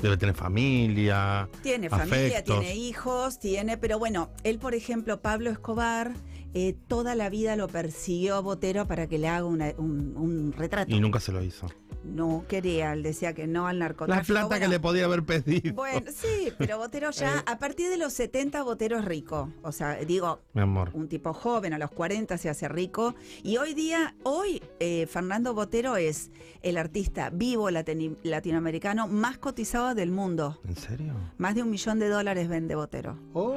Debe 0.00 0.16
tener 0.16 0.34
familia. 0.34 1.48
tiene 1.62 1.88
familia, 1.88 2.44
tiene 2.44 2.76
hijos, 2.76 3.38
tiene, 3.38 3.78
pero 3.78 3.98
bueno, 3.98 4.30
él 4.42 4.58
por 4.58 4.74
ejemplo, 4.74 5.20
Pablo 5.22 5.50
Escobar, 5.50 6.12
eh, 6.52 6.76
toda 6.88 7.14
la 7.14 7.30
vida 7.30 7.56
lo 7.56 7.68
persiguió 7.68 8.36
a 8.36 8.40
Botero 8.40 8.86
para 8.86 9.06
que 9.08 9.18
le 9.18 9.28
haga 9.28 9.44
una- 9.46 9.72
un, 9.78 10.14
un 10.16 10.52
retrato. 10.56 10.94
Y 10.94 11.00
nunca 11.00 11.20
se 11.20 11.32
lo 11.32 11.42
hizo. 11.42 11.66
No 12.04 12.44
quería, 12.48 12.92
él 12.92 13.02
decía 13.02 13.32
que 13.34 13.46
no 13.46 13.66
al 13.66 13.78
La 13.78 13.86
narcotráfico. 13.86 14.34
plata 14.38 14.60
que 14.60 14.68
le 14.68 14.78
podía 14.78 15.06
haber 15.06 15.24
pedido. 15.24 15.72
Bueno, 15.74 16.10
sí, 16.14 16.52
pero 16.58 16.78
Botero 16.78 17.10
ya, 17.10 17.38
Eh. 17.38 17.42
a 17.46 17.58
partir 17.58 17.88
de 17.88 17.96
los 17.96 18.12
70, 18.12 18.62
Botero 18.62 18.98
es 18.98 19.04
rico. 19.04 19.50
O 19.62 19.72
sea, 19.72 19.94
digo, 19.96 20.40
Mi 20.52 20.60
amor. 20.62 20.90
un 20.92 21.08
tipo 21.08 21.32
joven, 21.32 21.72
a 21.72 21.78
los 21.78 21.90
40 21.90 22.36
se 22.38 22.48
hace 22.50 22.68
rico. 22.68 23.14
Y 23.42 23.56
hoy 23.56 23.72
día, 23.74 24.14
hoy, 24.22 24.62
eh, 24.80 25.06
Fernando 25.06 25.54
Botero 25.54 25.96
es 25.96 26.30
el 26.62 26.76
artista 26.76 27.30
vivo 27.30 27.70
latinoamericano 27.70 29.08
más 29.08 29.38
cotizado 29.38 29.94
del 29.94 30.10
mundo. 30.10 30.60
¿En 30.68 30.76
serio? 30.76 31.14
Más 31.38 31.54
de 31.54 31.62
un 31.62 31.70
millón 31.70 31.98
de 31.98 32.08
dólares 32.08 32.48
vende 32.48 32.74
Botero. 32.74 33.18
Oh. 33.32 33.54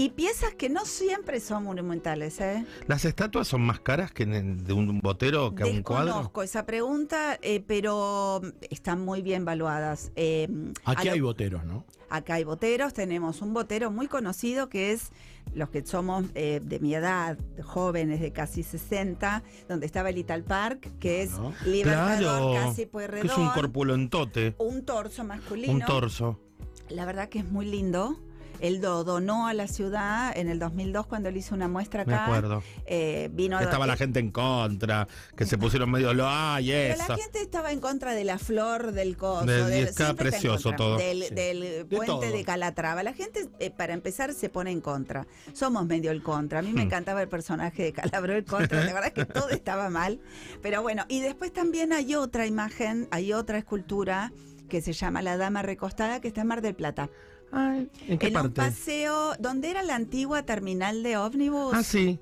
Y 0.00 0.08
piezas 0.10 0.54
que 0.54 0.70
no 0.70 0.86
siempre 0.86 1.40
son 1.40 1.64
monumentales, 1.64 2.40
¿eh? 2.40 2.64
¿Las 2.86 3.04
estatuas 3.04 3.46
son 3.46 3.60
más 3.60 3.80
caras 3.80 4.10
que 4.12 4.22
en- 4.22 4.64
de 4.64 4.72
un 4.72 4.98
botero 5.00 5.54
que 5.54 5.64
un 5.64 5.82
cuadro? 5.82 6.06
Desconozco 6.06 6.42
esa 6.42 6.64
pregunta, 6.64 7.38
eh, 7.42 7.62
pero 7.66 8.40
están 8.70 9.04
muy 9.04 9.20
bien 9.20 9.44
valuadas. 9.44 10.10
Eh, 10.16 10.48
Aquí 10.86 11.06
lo- 11.08 11.12
hay 11.12 11.20
boteros, 11.20 11.64
¿no? 11.66 11.84
Acá 12.08 12.34
hay 12.34 12.44
boteros, 12.44 12.94
tenemos 12.94 13.42
un 13.42 13.52
botero 13.52 13.90
muy 13.90 14.08
conocido 14.08 14.70
que 14.70 14.92
es 14.92 15.10
los 15.54 15.68
que 15.68 15.84
somos 15.84 16.24
eh, 16.34 16.60
de 16.64 16.78
mi 16.80 16.94
edad, 16.94 17.36
jóvenes 17.62 18.20
de 18.22 18.32
casi 18.32 18.62
60, 18.62 19.42
donde 19.68 19.84
estaba 19.84 20.08
el 20.08 20.16
Ital 20.16 20.44
Park, 20.44 20.88
que 20.98 21.22
es. 21.24 21.32
Libertador, 21.66 22.18
Claro. 22.18 22.52
casi 22.54 22.86
Que 22.86 23.26
es 23.26 23.36
un 23.36 23.50
corpulentote. 23.50 24.54
un 24.56 24.82
torso 24.86 25.24
masculino. 25.24 25.74
Un 25.74 25.80
torso. 25.82 26.40
La 26.88 27.04
verdad 27.04 27.28
que 27.28 27.40
es 27.40 27.50
muy 27.50 27.66
lindo. 27.66 28.18
Él 28.60 28.80
lo 28.80 29.04
donó 29.04 29.46
a 29.46 29.54
la 29.54 29.66
ciudad 29.68 30.32
en 30.36 30.48
el 30.48 30.58
2002 30.58 31.06
cuando 31.06 31.28
él 31.28 31.36
hizo 31.36 31.54
una 31.54 31.68
muestra 31.68 32.04
Me 32.04 32.14
acá. 32.14 32.24
acuerdo. 32.24 32.62
Eh, 32.86 33.28
vino 33.32 33.58
Estaba 33.60 33.86
la 33.86 33.96
gente 33.96 34.20
en 34.20 34.30
contra, 34.30 35.08
que 35.36 35.46
se 35.46 35.58
pusieron 35.58 35.90
medio 35.90 36.12
lo 36.14 36.26
ay, 36.28 36.68
Pero 36.70 36.94
eso. 36.94 37.08
la 37.08 37.16
gente 37.16 37.40
estaba 37.40 37.72
en 37.72 37.80
contra 37.80 38.14
de 38.14 38.24
la 38.24 38.38
flor 38.38 38.92
del 38.92 39.16
coso. 39.16 39.46
Del- 39.46 39.88
está 39.88 40.14
precioso 40.14 40.72
todo. 40.72 40.96
Del, 40.96 41.24
Sí. 41.24 41.34
del 41.34 41.60
De 41.60 41.84
puente 41.86 42.06
todo. 42.06 42.20
de 42.20 42.44
Calatrava. 42.44 43.02
La 43.02 43.12
gente, 43.14 43.48
eh, 43.58 43.70
para 43.70 43.92
empezar, 43.94 44.32
se 44.34 44.48
pone 44.48 44.70
en 44.70 44.80
contra. 44.80 45.26
Somos 45.52 45.86
medio 45.86 46.10
el 46.10 46.22
contra. 46.22 46.58
A 46.58 46.62
mí 46.62 46.72
me 46.72 46.82
Hmm. 46.82 46.86
encantaba 46.86 47.22
el 47.22 47.28
personaje 47.28 47.82
de 47.84 47.92
Calabro 47.92 48.34
el 48.34 48.44
contra. 48.44 48.84
La 48.84 48.92
verdad 48.92 49.12
es 49.14 49.14
que 49.14 49.32
todo 49.32 49.48
estaba 49.50 49.88
mal. 49.90 50.20
Pero 50.62 50.82
bueno, 50.82 51.04
y 51.08 51.20
después 51.20 51.52
también 51.52 51.92
hay 51.92 52.14
otra 52.14 52.46
imagen, 52.46 53.08
hay 53.10 53.32
otra 53.32 53.58
escultura 53.58 54.32
que 54.68 54.80
se 54.80 54.92
llama 54.92 55.22
La 55.22 55.36
Dama 55.36 55.62
Recostada, 55.62 56.20
que 56.20 56.28
está 56.28 56.42
en 56.42 56.46
Mar 56.46 56.62
del 56.62 56.74
Plata. 56.74 57.08
Ay, 57.52 57.90
¿En 58.08 58.18
qué 58.18 58.28
en 58.28 58.36
un 58.36 58.42
parte? 58.42 58.60
paseo, 58.60 59.32
donde 59.38 59.70
era 59.70 59.82
la 59.82 59.94
antigua 59.96 60.42
terminal 60.44 61.02
de 61.02 61.16
ómnibus. 61.16 61.74
Ah, 61.74 61.82
sí. 61.82 62.18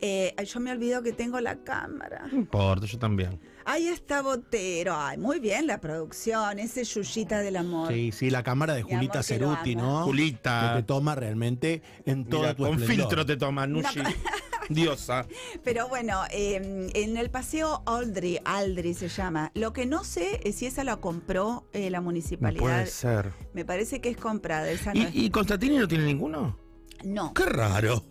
Eh, 0.00 0.34
yo 0.46 0.60
me 0.60 0.70
olvido 0.70 1.02
que 1.02 1.12
tengo 1.12 1.40
la 1.40 1.56
cámara. 1.64 2.28
No 2.30 2.38
importa, 2.38 2.86
yo 2.86 2.98
también. 2.98 3.40
Ahí 3.64 3.88
está 3.88 4.22
Botero. 4.22 4.94
Ay, 4.96 5.18
muy 5.18 5.40
bien 5.40 5.66
la 5.66 5.80
producción, 5.80 6.58
ese 6.58 6.84
Yuyita 6.84 7.40
del 7.40 7.56
amor. 7.56 7.92
Sí, 7.92 8.12
sí, 8.12 8.30
la 8.30 8.42
cámara 8.42 8.74
de 8.74 8.84
Mi 8.84 8.92
Julita 8.92 9.22
Ceruti. 9.22 9.74
¿no? 9.74 10.04
Julita. 10.04 10.72
Que 10.74 10.80
te 10.80 10.86
toma 10.86 11.14
realmente 11.14 11.82
en 12.06 12.24
toda 12.26 12.42
Mira, 12.42 12.54
tu 12.54 12.62
con 12.62 12.72
esplendor. 12.80 12.96
filtro 12.96 13.26
te 13.26 13.36
toma, 13.36 13.66
Nushi. 13.66 14.00
Diosa. 14.68 15.26
Pero 15.64 15.88
bueno, 15.88 16.22
eh, 16.30 16.90
en 16.94 17.16
el 17.16 17.30
paseo 17.30 17.82
Aldri, 17.86 18.38
Aldri 18.44 18.94
se 18.94 19.08
llama. 19.08 19.50
Lo 19.54 19.72
que 19.72 19.86
no 19.86 20.04
sé 20.04 20.40
es 20.44 20.56
si 20.56 20.66
esa 20.66 20.84
la 20.84 20.96
compró 20.96 21.66
eh, 21.72 21.90
la 21.90 21.98
No 21.98 22.04
municipalidad. 22.04 22.60
puede 22.60 22.86
ser. 22.86 23.32
Me 23.54 23.64
parece 23.64 24.00
que 24.00 24.08
es 24.10 24.16
comprada. 24.16 24.70
Esa 24.70 24.92
no, 24.94 25.02
es- 25.02 25.14
¿Y, 25.14 25.26
y 25.26 25.30
Constantini 25.30 25.76
no 25.78 25.88
tiene 25.88 26.04
ninguno? 26.04 26.58
no. 27.04 27.32
Qué 27.34 27.44
raro. 27.44 28.04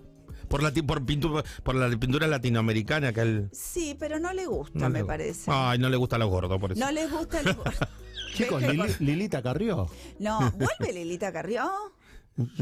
Por 0.48 0.64
la, 0.64 0.72
por, 0.72 1.06
pintura, 1.06 1.44
por 1.64 1.76
la 1.76 1.90
pintura 2.00 2.26
latinoamericana 2.26 3.12
que 3.12 3.20
él... 3.20 3.50
Sí, 3.52 3.98
pero 4.00 4.18
no 4.18 4.32
le 4.32 4.46
gusta, 4.46 4.80
no 4.80 4.90
me 4.90 5.00
le- 5.00 5.06
parece. 5.06 5.52
Ay, 5.54 5.78
no 5.78 5.90
le 5.90 5.98
gusta 5.98 6.16
a 6.16 6.20
los 6.20 6.30
gordos, 6.30 6.58
por 6.58 6.72
eso. 6.72 6.80
No 6.80 6.90
les 6.90 7.12
gusta 7.12 7.42
el... 7.42 7.48
Chicos, 8.34 8.62
¿Ves 8.62 8.72
que 8.72 8.78
Lili- 8.78 8.96
Lilita 9.00 9.42
Carrió. 9.42 9.88
No, 10.20 10.40
vuelve 10.52 10.94
Lilita 10.94 11.34
Carrió. 11.34 11.70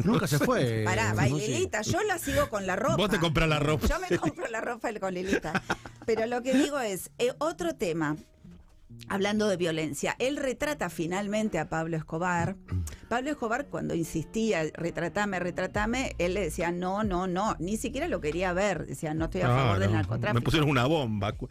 Nunca 0.04 0.28
se 0.28 0.40
fue. 0.40 0.84
Pará, 0.86 1.14
va. 1.14 1.26
Lilita, 1.28 1.82
yo 1.82 2.02
la 2.04 2.18
sigo 2.18 2.50
con 2.50 2.66
la 2.66 2.76
ropa. 2.76 2.96
Vos 2.96 3.10
te 3.10 3.20
compras 3.20 3.48
la 3.50 3.60
ropa. 3.60 3.88
Yo 3.88 4.00
me 4.00 4.18
compro 4.18 4.48
la 4.48 4.62
ropa 4.62 4.90
con 5.00 5.14
Lilita. 5.14 5.62
Pero 6.06 6.26
lo 6.26 6.42
que 6.42 6.54
digo 6.54 6.80
es, 6.80 7.12
eh, 7.18 7.34
otro 7.40 7.76
tema, 7.76 8.16
hablando 9.10 9.48
de 9.48 9.58
violencia, 9.58 10.16
él 10.20 10.38
retrata 10.38 10.90
finalmente 10.90 11.60
a 11.60 11.70
Pablo 11.70 11.98
Escobar. 11.98 12.56
Pablo 13.10 13.32
Escobar 13.32 13.68
cuando 13.68 13.94
insistía, 13.94 14.64
retratame, 14.74 15.40
retratame, 15.40 16.16
él 16.18 16.36
le 16.36 16.42
decía, 16.42 16.72
no, 16.72 17.04
no, 17.04 17.28
no, 17.28 17.56
ni 17.60 17.78
siquiera 17.78 18.08
lo 18.08 18.22
quería 18.22 18.54
ver, 18.54 18.86
decía, 18.86 19.14
no 19.14 19.26
estoy 19.26 19.42
a 19.42 19.48
favor 19.48 19.80
del 19.80 19.92
narcotráfico. 19.92 20.40
Me 20.40 20.42
pusieron 20.42 20.70
una 20.70 20.86
bomba. 20.86 21.36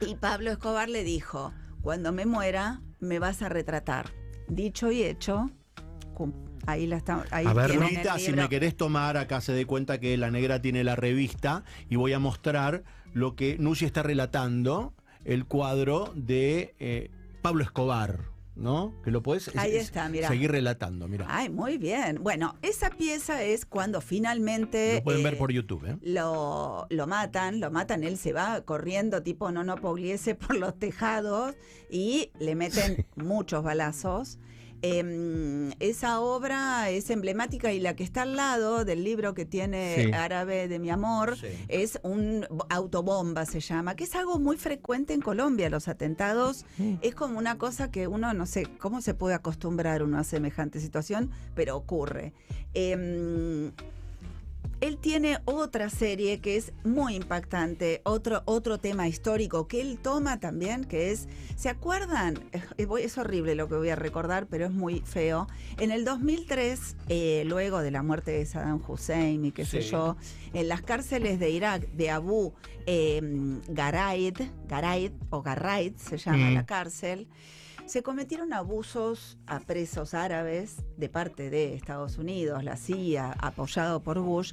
Y 0.00 0.14
Pablo 0.14 0.52
Escobar 0.52 0.88
le 0.88 1.02
dijo, 1.02 1.52
cuando 1.82 2.12
me 2.12 2.26
muera, 2.26 2.80
me 3.00 3.18
vas 3.18 3.42
a 3.42 3.48
retratar. 3.48 4.10
Dicho 4.48 4.90
y 4.92 5.02
hecho, 5.02 5.50
ahí 6.66 6.86
la 6.86 6.96
está, 6.96 7.24
ahí 7.30 7.46
A 7.46 7.52
ver, 7.52 7.70
Lilita, 7.70 8.18
si 8.18 8.32
me 8.32 8.48
querés 8.48 8.76
tomar, 8.76 9.16
acá 9.16 9.40
se 9.40 9.52
dé 9.52 9.66
cuenta 9.66 9.98
que 9.98 10.16
la 10.16 10.30
negra 10.30 10.60
tiene 10.60 10.84
la 10.84 10.96
revista 10.96 11.64
y 11.88 11.96
voy 11.96 12.12
a 12.12 12.18
mostrar 12.18 12.84
lo 13.12 13.36
que 13.36 13.58
Nushi 13.58 13.84
está 13.84 14.02
relatando, 14.02 14.94
el 15.24 15.44
cuadro 15.44 16.12
de 16.14 16.74
eh, 16.78 17.10
Pablo 17.42 17.62
Escobar, 17.62 18.32
¿no? 18.54 18.94
Que 19.02 19.10
lo 19.10 19.22
puedes 19.22 19.54
Ahí 19.56 19.76
está, 19.76 20.08
mira. 20.08 20.28
seguir 20.28 20.50
relatando, 20.50 21.08
mira. 21.08 21.26
Ay, 21.28 21.48
muy 21.48 21.78
bien. 21.78 22.22
Bueno, 22.22 22.54
esa 22.62 22.90
pieza 22.90 23.42
es 23.42 23.64
cuando 23.64 24.00
finalmente... 24.00 24.96
Lo 24.96 25.04
pueden 25.04 25.20
eh, 25.20 25.24
ver 25.24 25.38
por 25.38 25.52
YouTube, 25.52 25.86
¿eh? 25.86 25.96
lo, 26.02 26.86
lo 26.90 27.06
matan, 27.06 27.60
lo 27.60 27.70
matan, 27.70 28.04
él 28.04 28.16
se 28.16 28.32
va 28.32 28.62
corriendo 28.62 29.22
tipo 29.22 29.50
no 29.50 29.64
no 29.64 29.76
Pugliese 29.76 30.34
por 30.34 30.56
los 30.56 30.78
tejados 30.78 31.54
y 31.90 32.30
le 32.38 32.54
meten 32.54 33.06
muchos 33.16 33.62
balazos. 33.62 34.38
Em, 34.82 35.70
esa 35.80 36.20
obra 36.20 36.90
es 36.90 37.08
emblemática 37.10 37.72
y 37.72 37.80
la 37.80 37.94
que 37.96 38.04
está 38.04 38.22
al 38.22 38.36
lado 38.36 38.84
del 38.84 39.04
libro 39.04 39.32
que 39.34 39.44
tiene 39.44 40.06
Sí. 40.06 40.12
Árabe 40.12 40.68
de 40.68 40.78
mi 40.78 40.90
amor 40.90 41.36
Sí. 41.38 41.46
es 41.68 41.98
un 42.02 42.46
bo- 42.50 42.66
autobomba, 42.68 43.46
se 43.46 43.60
llama, 43.60 43.94
que 43.96 44.04
es 44.04 44.14
algo 44.14 44.38
muy 44.38 44.56
frecuente 44.56 45.14
en 45.14 45.20
Colombia. 45.20 45.70
Los 45.70 45.88
atentados 45.88 46.64
es 47.00 47.14
como 47.14 47.38
una 47.38 47.58
cosa 47.58 47.90
que 47.90 48.06
uno 48.08 48.32
no 48.34 48.46
sé 48.46 48.66
cómo 48.78 49.00
se 49.00 49.14
puede 49.14 49.34
acostumbrar 49.34 50.02
uno 50.02 50.18
a 50.18 50.24
semejante 50.24 50.80
situación, 50.80 51.30
pero 51.54 51.76
ocurre. 51.76 52.32
Em, 52.74 53.70
él 54.82 54.98
tiene 54.98 55.38
otra 55.44 55.88
serie 55.90 56.40
que 56.40 56.56
es 56.56 56.72
muy 56.84 57.14
impactante, 57.14 58.00
otro, 58.04 58.42
otro 58.46 58.78
tema 58.78 59.06
histórico 59.06 59.68
que 59.68 59.80
él 59.80 59.98
toma 60.02 60.40
también, 60.40 60.84
que 60.84 61.12
es, 61.12 61.28
¿se 61.54 61.68
acuerdan? 61.68 62.38
Es 62.76 63.16
horrible 63.16 63.54
lo 63.54 63.68
que 63.68 63.76
voy 63.76 63.90
a 63.90 63.96
recordar, 63.96 64.48
pero 64.48 64.66
es 64.66 64.72
muy 64.72 65.00
feo. 65.06 65.46
En 65.78 65.92
el 65.92 66.04
2003, 66.04 66.96
eh, 67.08 67.44
luego 67.46 67.80
de 67.80 67.92
la 67.92 68.02
muerte 68.02 68.32
de 68.32 68.44
Saddam 68.44 68.82
Hussein 68.86 69.44
y 69.44 69.52
qué 69.52 69.64
sé 69.64 69.82
yo, 69.82 70.16
en 70.52 70.66
las 70.66 70.82
cárceles 70.82 71.38
de 71.38 71.50
Irak, 71.50 71.86
de 71.92 72.10
Abu 72.10 72.52
eh, 72.86 73.20
Gharaid, 73.68 74.36
Gharaid 74.68 75.12
o 75.30 75.42
Garraid 75.42 75.94
se 75.96 76.18
llama 76.18 76.50
Mm. 76.50 76.54
la 76.54 76.66
cárcel, 76.66 77.28
se 77.86 78.02
cometieron 78.02 78.52
abusos 78.52 79.38
a 79.46 79.60
presos 79.60 80.14
árabes 80.14 80.76
de 80.96 81.08
parte 81.08 81.50
de 81.50 81.74
Estados 81.74 82.18
Unidos, 82.18 82.64
la 82.64 82.76
CIA, 82.76 83.32
apoyado 83.38 84.02
por 84.02 84.18
Bush, 84.20 84.52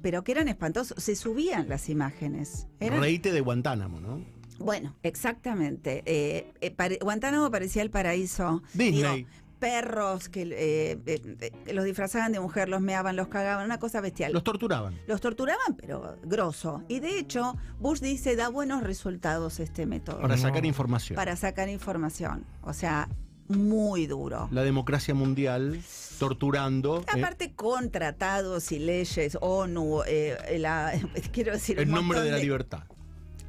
pero 0.00 0.24
que 0.24 0.32
eran 0.32 0.48
espantosos. 0.48 1.02
Se 1.02 1.14
subían 1.14 1.68
las 1.68 1.88
imágenes. 1.88 2.66
Eran- 2.80 3.00
Reíte 3.00 3.32
de 3.32 3.40
Guantánamo, 3.40 4.00
¿no? 4.00 4.24
bueno, 4.58 4.94
exactamente. 5.02 6.02
Eh, 6.06 6.52
eh, 6.60 6.98
Guantánamo 7.00 7.50
parecía 7.50 7.82
el 7.82 7.90
paraíso. 7.90 8.62
Disney. 8.74 8.92
Digo, 9.24 9.28
perros 9.62 10.28
que 10.28 10.42
eh, 10.42 10.98
eh, 11.06 11.50
eh, 11.66 11.72
los 11.72 11.84
disfrazaban 11.84 12.32
de 12.32 12.40
mujer, 12.40 12.68
los 12.68 12.80
meaban, 12.80 13.14
los 13.14 13.28
cagaban, 13.28 13.64
una 13.64 13.78
cosa 13.78 14.00
bestial. 14.00 14.32
Los 14.32 14.42
torturaban. 14.42 14.98
Los 15.06 15.20
torturaban, 15.20 15.76
pero 15.76 16.16
grosso. 16.24 16.82
Y 16.88 16.98
de 16.98 17.16
hecho, 17.20 17.56
Bush 17.78 18.00
dice, 18.00 18.34
da 18.34 18.48
buenos 18.48 18.82
resultados 18.82 19.60
este 19.60 19.86
método 19.86 20.20
Para 20.20 20.36
sacar 20.36 20.66
información. 20.66 21.14
para 21.14 21.36
sacar 21.36 21.68
información. 21.68 22.44
O 22.62 22.72
sea, 22.72 23.08
muy 23.46 24.06
duro. 24.08 24.48
La 24.50 24.62
democracia 24.64 25.14
mundial 25.14 25.80
torturando. 26.18 27.02
eh, 27.02 27.04
Aparte 27.20 27.52
con 27.54 27.90
tratados 27.90 28.72
y 28.72 28.80
leyes, 28.80 29.38
ONU, 29.40 30.02
eh, 30.06 30.56
la- 30.58 30.92
quiero 31.32 31.52
decir... 31.52 31.78
en 31.78 31.88
nombre 31.90 32.20
de 32.20 32.32
la 32.32 32.38
libertad. 32.38 32.82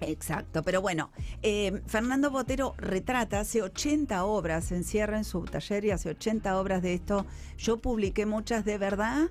Exacto, 0.08 0.64
pero 0.64 0.82
bueno, 0.82 1.12
eh, 1.42 1.82
Fernando 1.88 2.30
Botero 2.32 2.76
retrata, 2.78 3.40
hace 3.40 3.62
80 3.62 4.26
obras, 4.26 4.66
se 4.66 4.76
encierra 4.76 5.18
en 5.18 5.24
su 5.24 5.42
taller 5.46 5.86
y 5.86 5.92
hace 5.92 6.10
80 6.10 6.60
obras 6.60 6.82
de 6.82 6.94
esto. 6.94 7.26
Yo 7.58 7.78
publiqué 7.82 8.26
muchas 8.26 8.66
de 8.66 8.78
verdad. 8.78 9.30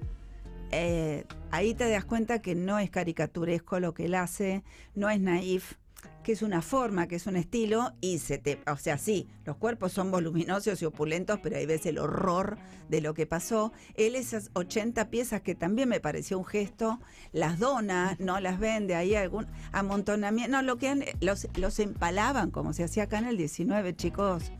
eh, 0.70 1.24
ahí 1.50 1.74
te 1.74 1.88
das 1.90 2.04
cuenta 2.04 2.40
que 2.40 2.54
no 2.54 2.78
es 2.78 2.90
caricaturesco 2.90 3.78
lo 3.80 3.92
que 3.94 4.06
él 4.06 4.14
hace, 4.14 4.64
no 4.94 5.10
es 5.10 5.20
naif, 5.20 5.74
que 6.22 6.32
es 6.32 6.42
una 6.42 6.62
forma, 6.62 7.08
que 7.08 7.16
es 7.16 7.26
un 7.26 7.36
estilo, 7.36 7.92
y 8.00 8.18
se 8.20 8.38
te, 8.38 8.60
o 8.70 8.76
sea, 8.76 8.96
sí, 8.96 9.28
los 9.44 9.56
cuerpos 9.56 9.90
son 9.92 10.10
voluminosos 10.12 10.80
y 10.80 10.84
opulentos, 10.84 11.40
pero 11.42 11.56
ahí 11.56 11.66
ves 11.66 11.84
el 11.86 11.98
horror 11.98 12.58
de 12.88 13.00
lo 13.00 13.12
que 13.14 13.26
pasó. 13.26 13.72
Él 13.96 14.14
esas 14.14 14.50
80 14.54 15.10
piezas 15.10 15.40
que 15.42 15.54
también 15.56 15.88
me 15.88 15.98
pareció 15.98 16.38
un 16.38 16.44
gesto, 16.44 17.00
las 17.32 17.58
dona, 17.58 18.16
no 18.20 18.38
las 18.38 18.60
vende, 18.60 18.94
ahí 18.94 19.16
algún 19.16 19.46
amontonamiento, 19.72 20.52
no, 20.52 20.62
lo 20.62 20.76
que 20.78 20.88
han- 20.88 21.04
los, 21.20 21.48
los 21.56 21.78
empalaban, 21.80 22.50
como 22.50 22.72
se 22.72 22.84
hacía 22.84 23.04
acá 23.04 23.18
en 23.18 23.26
el 23.26 23.36
19, 23.36 23.94
chicos. 23.96 24.52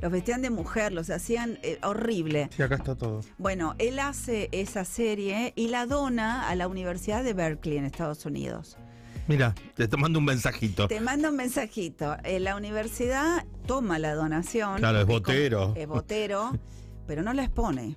Los 0.00 0.10
vestían 0.12 0.40
de 0.40 0.50
mujer, 0.50 0.92
los 0.92 1.10
hacían 1.10 1.58
eh, 1.62 1.78
horrible. 1.82 2.48
Sí, 2.56 2.62
acá 2.62 2.76
está 2.76 2.94
todo. 2.94 3.20
Bueno, 3.38 3.74
él 3.78 3.98
hace 3.98 4.48
esa 4.52 4.84
serie 4.84 5.52
y 5.56 5.68
la 5.68 5.84
dona 5.86 6.48
a 6.48 6.54
la 6.54 6.68
Universidad 6.68 7.22
de 7.24 7.34
Berkeley 7.34 7.76
en 7.76 7.84
Estados 7.84 8.24
Unidos. 8.24 8.78
Mira, 9.28 9.54
te 9.76 9.84
mandando 9.96 10.18
un 10.18 10.24
mensajito. 10.24 10.88
Te 10.88 11.00
manda 11.00 11.28
un 11.30 11.36
mensajito. 11.36 12.16
Eh, 12.24 12.40
la 12.40 12.56
universidad 12.56 13.44
toma 13.66 13.98
la 13.98 14.14
donación. 14.14 14.78
Claro, 14.78 15.00
es 15.00 15.06
botero. 15.06 15.74
Es 15.76 15.86
botero, 15.86 16.52
pero 17.06 17.22
no 17.22 17.32
la 17.34 17.44
expone. 17.44 17.96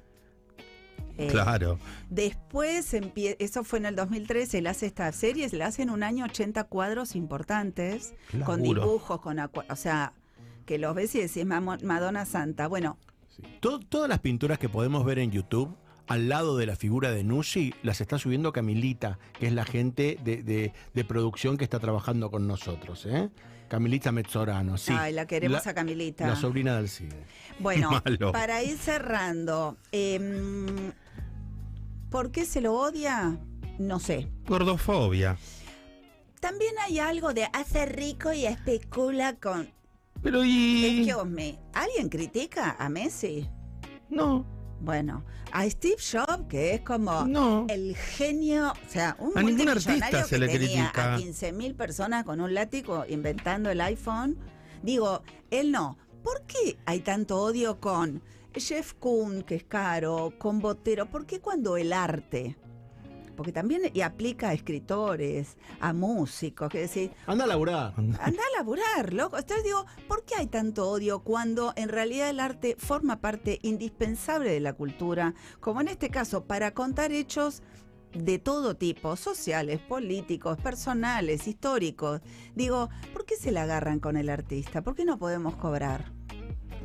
Eh, 1.18 1.28
Claro. 1.28 1.78
Después, 2.10 2.94
eso 2.94 3.64
fue 3.64 3.80
en 3.80 3.86
el 3.86 3.96
2013, 3.96 4.60
él 4.60 4.68
hace 4.68 4.86
esta 4.88 5.12
serie, 5.12 5.48
le 5.50 5.64
hacen 5.64 5.90
un 5.90 6.04
año 6.04 6.26
80 6.26 6.64
cuadros 6.66 7.16
importantes, 7.16 8.14
con 8.46 8.62
dibujos, 8.64 9.22
con 9.22 9.40
o 9.40 9.76
sea, 9.76 10.14
que 10.66 10.78
los 10.78 10.96
ves 10.96 11.14
y 11.16 11.20
decís 11.22 11.46
"Mamo- 11.46 11.82
Madonna 11.84 12.26
Santa. 12.26 12.68
Bueno, 12.68 12.98
To- 13.60 13.80
todas 13.80 14.10
las 14.10 14.20
pinturas 14.20 14.60
que 14.60 14.70
podemos 14.70 15.04
ver 15.06 15.20
en 15.20 15.32
YouTube, 15.32 15.76
al 16.12 16.30
lado 16.30 16.58
de 16.58 16.66
la 16.66 16.76
figura 16.76 17.12
de 17.12 17.24
Nushi, 17.24 17.74
las 17.84 18.02
está 18.02 18.18
subiendo 18.18 18.52
Camilita, 18.54 19.18
que 19.40 19.48
es 19.48 19.54
la 19.54 19.66
gente 19.66 20.18
de, 20.24 20.44
de- 20.44 20.74
de 20.94 21.06
producción 21.06 21.58
que 21.58 21.64
está 21.64 21.80
trabajando 21.80 22.30
con 22.32 22.48
nosotros. 22.48 23.06
¿eh? 23.06 23.30
Camilita 23.68 24.12
Mezzorano, 24.12 24.78
sí. 24.78 24.94
ay, 24.96 25.14
la 25.14 25.26
queremos 25.26 25.66
La- 25.66 25.72
a 25.72 25.74
Camilita. 25.74 26.28
La 26.28 26.36
sobrina 26.36 26.76
del 26.76 26.90
CIDE. 26.90 27.26
Bueno, 27.60 27.90
Malo. 28.06 28.32
para 28.32 28.62
ir 28.64 28.78
cerrando, 28.78 29.78
em, 29.94 30.92
¿por 32.10 32.32
qué 32.32 32.46
se 32.46 32.62
lo 32.62 32.74
odia? 32.74 33.38
No 33.80 34.00
sé. 34.00 34.28
Gordofobia. 34.48 35.38
También 36.40 36.74
hay 36.86 37.00
algo 37.00 37.34
de 37.34 37.46
hace 37.54 37.86
rico 37.86 38.34
y 38.34 38.46
especula 38.46 39.36
con... 39.36 39.70
Pero 40.24 40.44
y. 40.44 41.08
Excuse 41.08 41.26
me, 41.30 41.58
¿alguien 41.74 42.10
critica 42.10 42.76
a 42.78 42.90
Messi? 42.90 43.48
No, 44.10 44.46
Bueno, 44.82 45.24
a 45.52 45.70
Steve 45.70 45.98
Jobs, 46.00 46.48
que 46.50 46.74
es 46.74 46.82
como 46.82 47.26
no. 47.26 47.68
el 47.70 47.96
genio, 47.96 48.72
o 48.72 48.90
sea, 48.90 49.16
un 49.20 49.38
A 49.38 49.44
ningún 49.44 49.70
artista 49.70 50.24
se 50.24 50.36
que 50.36 50.40
le 50.40 50.58
critica. 50.58 51.16
a 51.16 51.20
15.000 51.20 51.76
personas 51.76 52.24
con 52.24 52.42
un 52.42 52.54
látigo 52.54 53.06
inventando 53.08 53.70
el 53.70 53.80
iPhone. 53.82 54.38
Digo, 54.82 55.22
él 55.52 55.72
no. 55.72 55.98
¿Por 56.24 56.42
qué 56.44 56.78
hay 56.86 57.02
tanto 57.02 57.40
odio 57.42 57.80
con 57.80 58.24
Jeff 58.56 58.94
Kuhn, 58.94 59.44
que 59.44 59.56
es 59.56 59.64
caro, 59.64 60.34
con 60.40 60.60
Botero? 60.60 61.10
¿Por 61.10 61.26
qué 61.26 61.40
cuando 61.40 61.78
el 61.78 61.94
arte? 61.94 62.58
Porque 63.42 63.54
también 63.54 63.90
y 63.92 64.02
aplica 64.02 64.50
a 64.50 64.54
escritores, 64.54 65.58
a 65.80 65.94
músicos, 65.94 66.70
que 66.70 66.82
decir, 66.82 67.10
Anda 67.26 67.46
a 67.46 67.48
laburar. 67.48 67.92
Anda 67.98 68.20
a 68.20 68.58
laburar, 68.60 69.14
loco. 69.16 69.36
Entonces 69.36 69.64
digo, 69.64 69.88
¿por 70.08 70.24
qué 70.26 70.36
hay 70.36 70.46
tanto 70.46 70.88
odio 70.88 71.22
cuando 71.22 71.74
en 71.76 71.90
realidad 71.90 72.30
el 72.30 72.40
arte 72.40 72.76
forma 72.78 73.20
parte 73.20 73.58
indispensable 73.64 74.52
de 74.52 74.60
la 74.60 74.74
cultura? 74.74 75.34
Como 75.60 75.82
en 75.82 75.88
este 75.88 76.12
caso, 76.12 76.46
para 76.46 76.76
contar 76.76 77.12
hechos 77.12 77.64
de 78.14 78.38
todo 78.38 78.76
tipo, 78.76 79.16
sociales, 79.16 79.80
políticos, 79.80 80.60
personales, 80.60 81.48
históricos. 81.48 82.22
Digo, 82.54 82.90
¿por 83.12 83.26
qué 83.26 83.38
se 83.38 83.52
la 83.52 83.64
agarran 83.64 84.00
con 84.00 84.18
el 84.18 84.30
artista? 84.30 84.84
¿Por 84.84 84.94
qué 84.94 85.04
no 85.04 85.18
podemos 85.18 85.56
cobrar? 85.56 86.12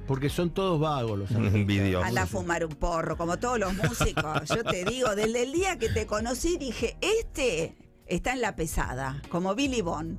Porque 0.06 0.28
son 0.28 0.50
todos 0.50 0.78
vagos 0.80 1.18
los. 1.18 1.30
Envidioso. 1.54 2.04
Anda 2.06 2.22
a 2.22 2.26
fumar 2.26 2.64
un 2.64 2.72
porro, 2.74 3.16
como 3.16 3.38
todos 3.38 3.58
los 3.58 3.74
músicos. 3.74 4.48
Yo 4.48 4.62
te 4.64 4.84
digo, 4.84 5.14
desde 5.14 5.42
el 5.42 5.52
día 5.52 5.78
que 5.78 5.88
te 5.88 6.06
conocí 6.06 6.56
dije, 6.58 6.96
este 7.00 7.76
está 8.06 8.32
en 8.32 8.40
la 8.40 8.54
pesada, 8.56 9.20
como 9.30 9.54
Billy 9.54 9.82
Bond. 9.82 10.18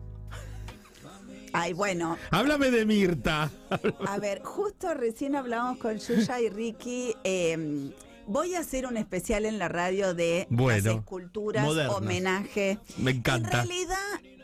Ay, 1.53 1.73
bueno, 1.73 2.17
Háblame 2.29 2.69
de 2.71 2.85
Mirta. 2.85 3.49
A 4.05 4.17
ver, 4.19 4.41
justo 4.43 4.93
recién 4.93 5.35
hablamos 5.35 5.77
con 5.79 5.97
Yuya 5.97 6.41
y 6.41 6.49
Ricky. 6.49 7.15
eh, 7.23 7.91
voy 8.27 8.53
a 8.55 8.59
hacer 8.59 8.85
un 8.85 8.97
especial 8.97 9.45
en 9.45 9.57
la 9.57 9.69
radio 9.69 10.13
de 10.13 10.45
Bueno, 10.49 10.89
las 10.89 10.97
esculturas, 10.99 11.63
modernas. 11.65 11.95
homenaje. 11.95 12.79
Me 12.97 13.11
encanta. 13.11 13.61
En 13.61 13.67
realidad, 13.69 13.95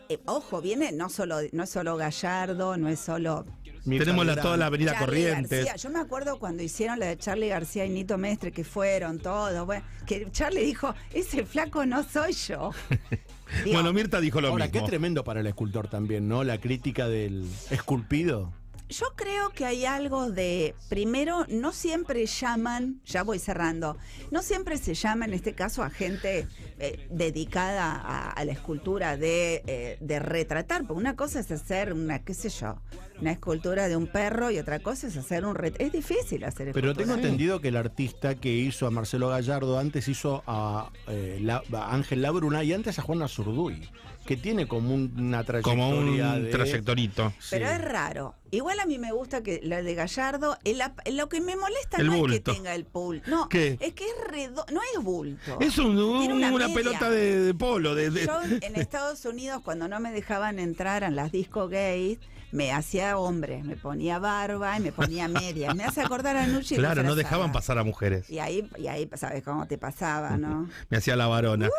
eh, 0.09 0.19
ojo, 0.25 0.61
viene 0.61 0.91
no 0.93 1.09
solo, 1.09 1.37
no 1.51 1.63
es 1.63 1.69
solo 1.69 1.97
Gallardo, 1.97 2.77
no 2.77 2.87
es 2.87 2.99
solo 3.01 3.45
Tenemos 3.83 4.25
la, 4.25 4.35
toda 4.41 4.55
la 4.57 4.67
avenida 4.67 4.91
Charlie 4.93 5.05
Corrientes. 5.05 5.65
García. 5.65 5.75
Yo 5.75 5.89
me 5.89 5.99
acuerdo 5.99 6.39
cuando 6.39 6.63
hicieron 6.63 6.99
la 6.99 7.07
de 7.07 7.17
Charlie 7.17 7.49
García 7.49 7.85
y 7.85 7.89
Nito 7.89 8.17
Mestre, 8.17 8.51
que 8.51 8.63
fueron 8.63 9.19
todos, 9.19 9.65
bueno, 9.65 9.83
que 10.05 10.29
Charlie 10.31 10.63
dijo, 10.65 10.95
ese 11.13 11.45
flaco 11.45 11.85
no 11.85 12.03
soy 12.03 12.33
yo. 12.33 12.71
Digo, 13.63 13.73
Bueno, 13.75 13.93
Mirta 13.93 14.19
dijo 14.19 14.41
lo 14.41 14.47
Ahora, 14.47 14.65
mismo. 14.65 14.81
qué 14.81 14.87
tremendo 14.87 15.23
para 15.23 15.41
el 15.41 15.47
escultor 15.47 15.87
también, 15.87 16.27
¿no? 16.27 16.43
La 16.43 16.59
crítica 16.59 17.07
del 17.07 17.45
esculpido. 17.69 18.51
Yo 18.89 19.07
creo 19.15 19.49
que 19.49 19.65
hay 19.65 19.85
algo 19.85 20.29
de, 20.29 20.75
primero, 20.89 21.45
no 21.49 21.71
siempre 21.71 22.25
llaman, 22.25 23.01
ya 23.05 23.23
voy 23.23 23.39
cerrando, 23.39 23.97
no 24.29 24.41
siempre 24.43 24.77
se 24.77 24.93
llama 24.93 25.25
en 25.25 25.33
este 25.33 25.53
caso 25.53 25.81
a 25.83 25.89
gente 25.89 26.47
eh, 26.77 27.07
dedicada 27.09 27.93
a, 27.95 28.29
a 28.31 28.45
la 28.45 28.51
escultura 28.51 29.17
de, 29.17 29.63
eh, 29.65 29.97
de 29.99 30.19
retratar. 30.19 30.85
Porque 30.85 30.99
una 30.99 31.15
cosa 31.15 31.39
es 31.39 31.49
hacer 31.49 31.93
una, 31.93 32.19
qué 32.23 32.33
sé 32.33 32.49
yo, 32.49 32.81
una 33.19 33.31
escultura 33.31 33.87
de 33.87 33.95
un 33.95 34.05
perro 34.07 34.51
y 34.51 34.59
otra 34.59 34.79
cosa 34.79 35.07
es 35.07 35.17
hacer 35.17 35.45
un 35.45 35.55
retrato. 35.55 35.85
Es 35.85 35.91
difícil 35.91 36.43
hacer 36.43 36.71
Pero 36.73 36.91
escultura. 36.91 36.95
tengo 36.95 37.15
entendido 37.15 37.61
que 37.61 37.69
el 37.69 37.77
artista 37.77 38.35
que 38.35 38.51
hizo 38.51 38.85
a 38.85 38.91
Marcelo 38.91 39.29
Gallardo 39.29 39.79
antes 39.79 40.07
hizo 40.07 40.43
a, 40.45 40.91
eh, 41.07 41.39
la- 41.41 41.63
a 41.73 41.95
Ángel 41.95 42.21
Labruna 42.21 42.63
y 42.63 42.73
antes 42.73 42.99
a 42.99 43.01
Juana 43.01 43.27
Zurduy, 43.27 43.89
que 44.25 44.37
tiene 44.37 44.67
como 44.67 44.93
un- 44.93 45.13
una 45.17 45.43
trayectoria 45.43 45.83
Como 45.85 45.89
un 45.97 46.43
de... 46.43 46.49
trayectorito. 46.49 47.33
Pero 47.49 47.67
Sí. 47.67 47.73
es 47.73 47.81
raro. 47.81 48.35
Igual 48.51 48.79
a 48.79 48.85
mí 48.85 48.97
me 48.99 49.11
gusta 49.11 49.41
que 49.41 49.59
la 49.63 49.81
de 49.81 49.95
Gallardo, 49.95 50.57
el 50.63 50.81
lo 51.15 51.27
que 51.29 51.41
me 51.41 51.55
molesta 51.55 51.97
El 51.97 52.07
no 52.07 52.13
es 52.27 52.31
que 52.33 52.39
tenga 52.39 52.75
el 52.75 52.85
pool. 52.85 53.21
No, 53.27 53.49
¿Qué? 53.49 53.77
es 53.79 53.93
que 53.93 54.05
es 54.05 54.13
redondo, 54.29 54.65
no 54.71 54.79
es 54.95 55.03
bulto. 55.03 55.57
Es 55.59 55.77
un- 55.77 55.97
una, 55.97 56.67
pelota 56.73 57.09
de, 57.09 57.39
de 57.39 57.53
polo. 57.53 57.95
De, 57.95 58.09
de- 58.11 58.25
Yo 58.25 58.39
en 58.61 58.75
Estados 58.75 59.25
Unidos, 59.25 59.61
cuando 59.63 59.87
no 59.87 59.99
me 59.99 60.11
dejaban 60.11 60.59
entrar 60.59 61.03
en 61.03 61.15
las 61.15 61.31
disco 61.31 61.67
gays, 61.67 62.19
me 62.51 62.71
hacía 62.71 63.17
hombre, 63.17 63.63
me 63.63 63.75
ponía 63.75 64.19
barba 64.19 64.77
y 64.77 64.81
me 64.81 64.91
ponía 64.91 65.27
media. 65.27 65.73
Me 65.73 65.83
hace 65.85 66.01
acordar 66.01 66.37
a 66.37 66.45
Nucci 66.45 66.75
claro, 66.75 67.01
no 67.01 67.15
dejaban 67.15 67.51
pasar 67.51 67.79
a 67.79 67.83
mujeres. 67.83 68.29
Y 68.29 68.37
ahí, 68.37 68.69
y 68.77 68.85
ahí 68.85 69.09
sabes 69.15 69.41
cómo 69.43 69.65
te 69.65 69.79
pasaba, 69.79 70.37
¿no? 70.37 70.69
Me 70.91 70.97
hacía 70.97 71.15
la 71.15 71.25
varona. 71.25 71.67
Uh, 71.67 71.71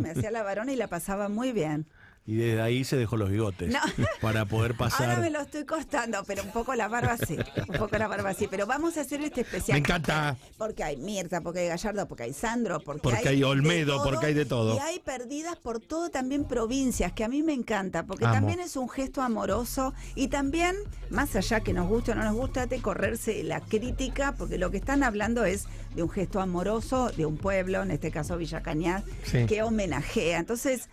me 0.00 0.10
hacía 0.10 0.30
la 0.30 0.42
varona 0.42 0.72
y 0.72 0.76
la 0.76 0.88
pasaba 0.88 1.28
muy 1.28 1.52
bien. 1.52 1.86
Y 2.30 2.36
desde 2.36 2.62
ahí 2.62 2.84
se 2.84 2.96
dejó 2.96 3.16
los 3.16 3.28
bigotes 3.28 3.72
No. 3.72 3.80
para 4.20 4.44
poder 4.44 4.76
pasar. 4.76 5.08
Ahora 5.10 5.20
me 5.20 5.30
lo 5.30 5.40
estoy 5.40 5.64
costando, 5.64 6.22
pero 6.28 6.44
un 6.44 6.52
poco 6.52 6.76
la 6.76 6.86
barba 6.86 7.16
sí. 7.16 7.36
Un 7.68 7.74
poco 7.76 7.98
la 7.98 8.06
barba 8.06 8.32
sí. 8.34 8.46
Pero 8.48 8.66
vamos 8.68 8.96
a 8.96 9.00
hacer 9.00 9.20
este 9.20 9.40
especial. 9.40 9.74
Me 9.74 9.78
encanta. 9.80 10.36
Porque 10.56 10.84
hay 10.84 10.96
Mirta, 10.96 11.40
porque 11.40 11.58
hay 11.60 11.68
Gallardo, 11.68 12.06
porque 12.06 12.22
hay 12.22 12.32
Sandro, 12.32 12.78
porque, 12.78 13.00
Porque 13.02 13.28
hay 13.30 13.42
Olmedo, 13.42 14.00
porque 14.04 14.26
hay 14.26 14.34
de 14.34 14.44
todo. 14.44 14.76
Y 14.76 14.78
hay 14.78 15.00
perdidas 15.00 15.56
por 15.56 15.80
todo 15.80 16.08
también 16.10 16.44
provincias, 16.44 17.12
que 17.12 17.24
a 17.24 17.28
mí 17.28 17.42
me 17.42 17.52
encanta, 17.52 18.04
porque 18.04 18.26
Amo. 18.26 18.34
también 18.34 18.60
es 18.60 18.76
un 18.76 18.88
gesto 18.88 19.22
amoroso 19.22 19.92
y 20.14 20.28
también, 20.28 20.76
más 21.10 21.34
allá 21.34 21.60
que 21.60 21.72
nos 21.72 21.88
guste 21.88 22.12
o 22.12 22.14
no 22.14 22.22
nos 22.22 22.34
guste, 22.34 22.64
de 22.66 22.80
correrse 22.80 23.42
la 23.42 23.60
crítica, 23.60 24.36
porque 24.38 24.56
lo 24.56 24.70
que 24.70 24.76
están 24.76 25.02
hablando 25.02 25.44
es 25.44 25.64
de 25.96 26.04
un 26.04 26.10
gesto 26.10 26.40
amoroso 26.40 27.10
de 27.10 27.26
un 27.26 27.36
pueblo, 27.38 27.82
en 27.82 27.90
este 27.90 28.12
caso 28.12 28.36
Villa 28.36 28.62
Cañar, 28.62 29.02
Sí. 29.24 29.46
que 29.46 29.64
homenajea. 29.64 30.38
Entonces, 30.38 30.88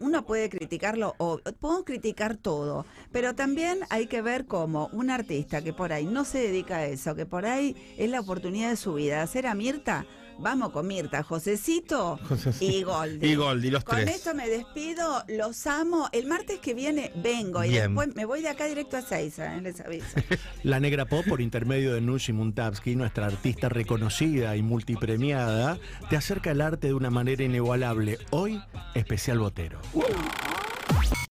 uno 0.00 0.24
puede 0.24 0.48
criticarlo 0.48 1.14
o 1.18 1.38
podemos 1.60 1.84
criticar 1.84 2.36
todo, 2.36 2.86
pero 3.12 3.34
también 3.34 3.80
hay 3.90 4.06
que 4.06 4.22
ver 4.22 4.46
cómo 4.46 4.88
un 4.92 5.10
artista 5.10 5.62
que 5.62 5.72
por 5.72 5.92
ahí 5.92 6.06
no 6.06 6.24
se 6.24 6.38
dedica 6.38 6.78
a 6.78 6.86
eso, 6.86 7.14
que 7.14 7.26
por 7.26 7.46
ahí 7.46 7.76
es 7.96 8.10
la 8.10 8.20
oportunidad 8.20 8.70
de 8.70 8.76
su 8.76 8.94
vida, 8.94 9.22
hacer 9.22 9.46
a 9.46 9.54
Mirta, 9.54 10.06
vamos 10.38 10.70
con 10.70 10.86
Mirta, 10.86 11.22
Josecito 11.22 12.18
Josecito. 12.28 12.64
y 12.78 12.82
Goldi. 12.82 13.26
Y 13.26 13.34
Goldi, 13.34 13.70
los 13.70 13.84
Con 13.84 13.96
tres. 13.96 14.16
esto 14.16 14.34
me 14.34 14.48
despido, 14.48 15.22
los 15.28 15.66
amo. 15.66 16.08
El 16.12 16.26
martes 16.26 16.58
que 16.60 16.74
viene 16.74 17.12
vengo 17.16 17.64
y 17.64 17.70
después 17.72 18.14
me 18.14 18.24
voy 18.24 18.42
de 18.42 18.48
acá 18.48 18.66
directo 18.66 18.96
a 18.96 19.02
Seiza, 19.02 19.56
¿eh? 19.56 19.60
les 19.60 19.80
aviso. 19.80 20.06
La 20.62 20.80
Negra 20.80 21.06
Pop, 21.06 21.24
por 21.28 21.40
intermedio 21.40 21.94
de 21.94 22.00
Nushi 22.00 22.32
Muntabsky, 22.32 22.96
nuestra 22.96 23.26
artista 23.26 23.68
reconocida 23.68 24.56
y 24.56 24.62
multipremiada, 24.62 25.78
te 26.10 26.16
acerca 26.16 26.50
el 26.50 26.60
arte 26.60 26.88
de 26.88 26.94
una 26.94 27.10
manera 27.10 27.42
inigualable. 27.44 28.18
Hoy, 28.30 28.62
especial 28.94 29.38
botero. 29.38 29.78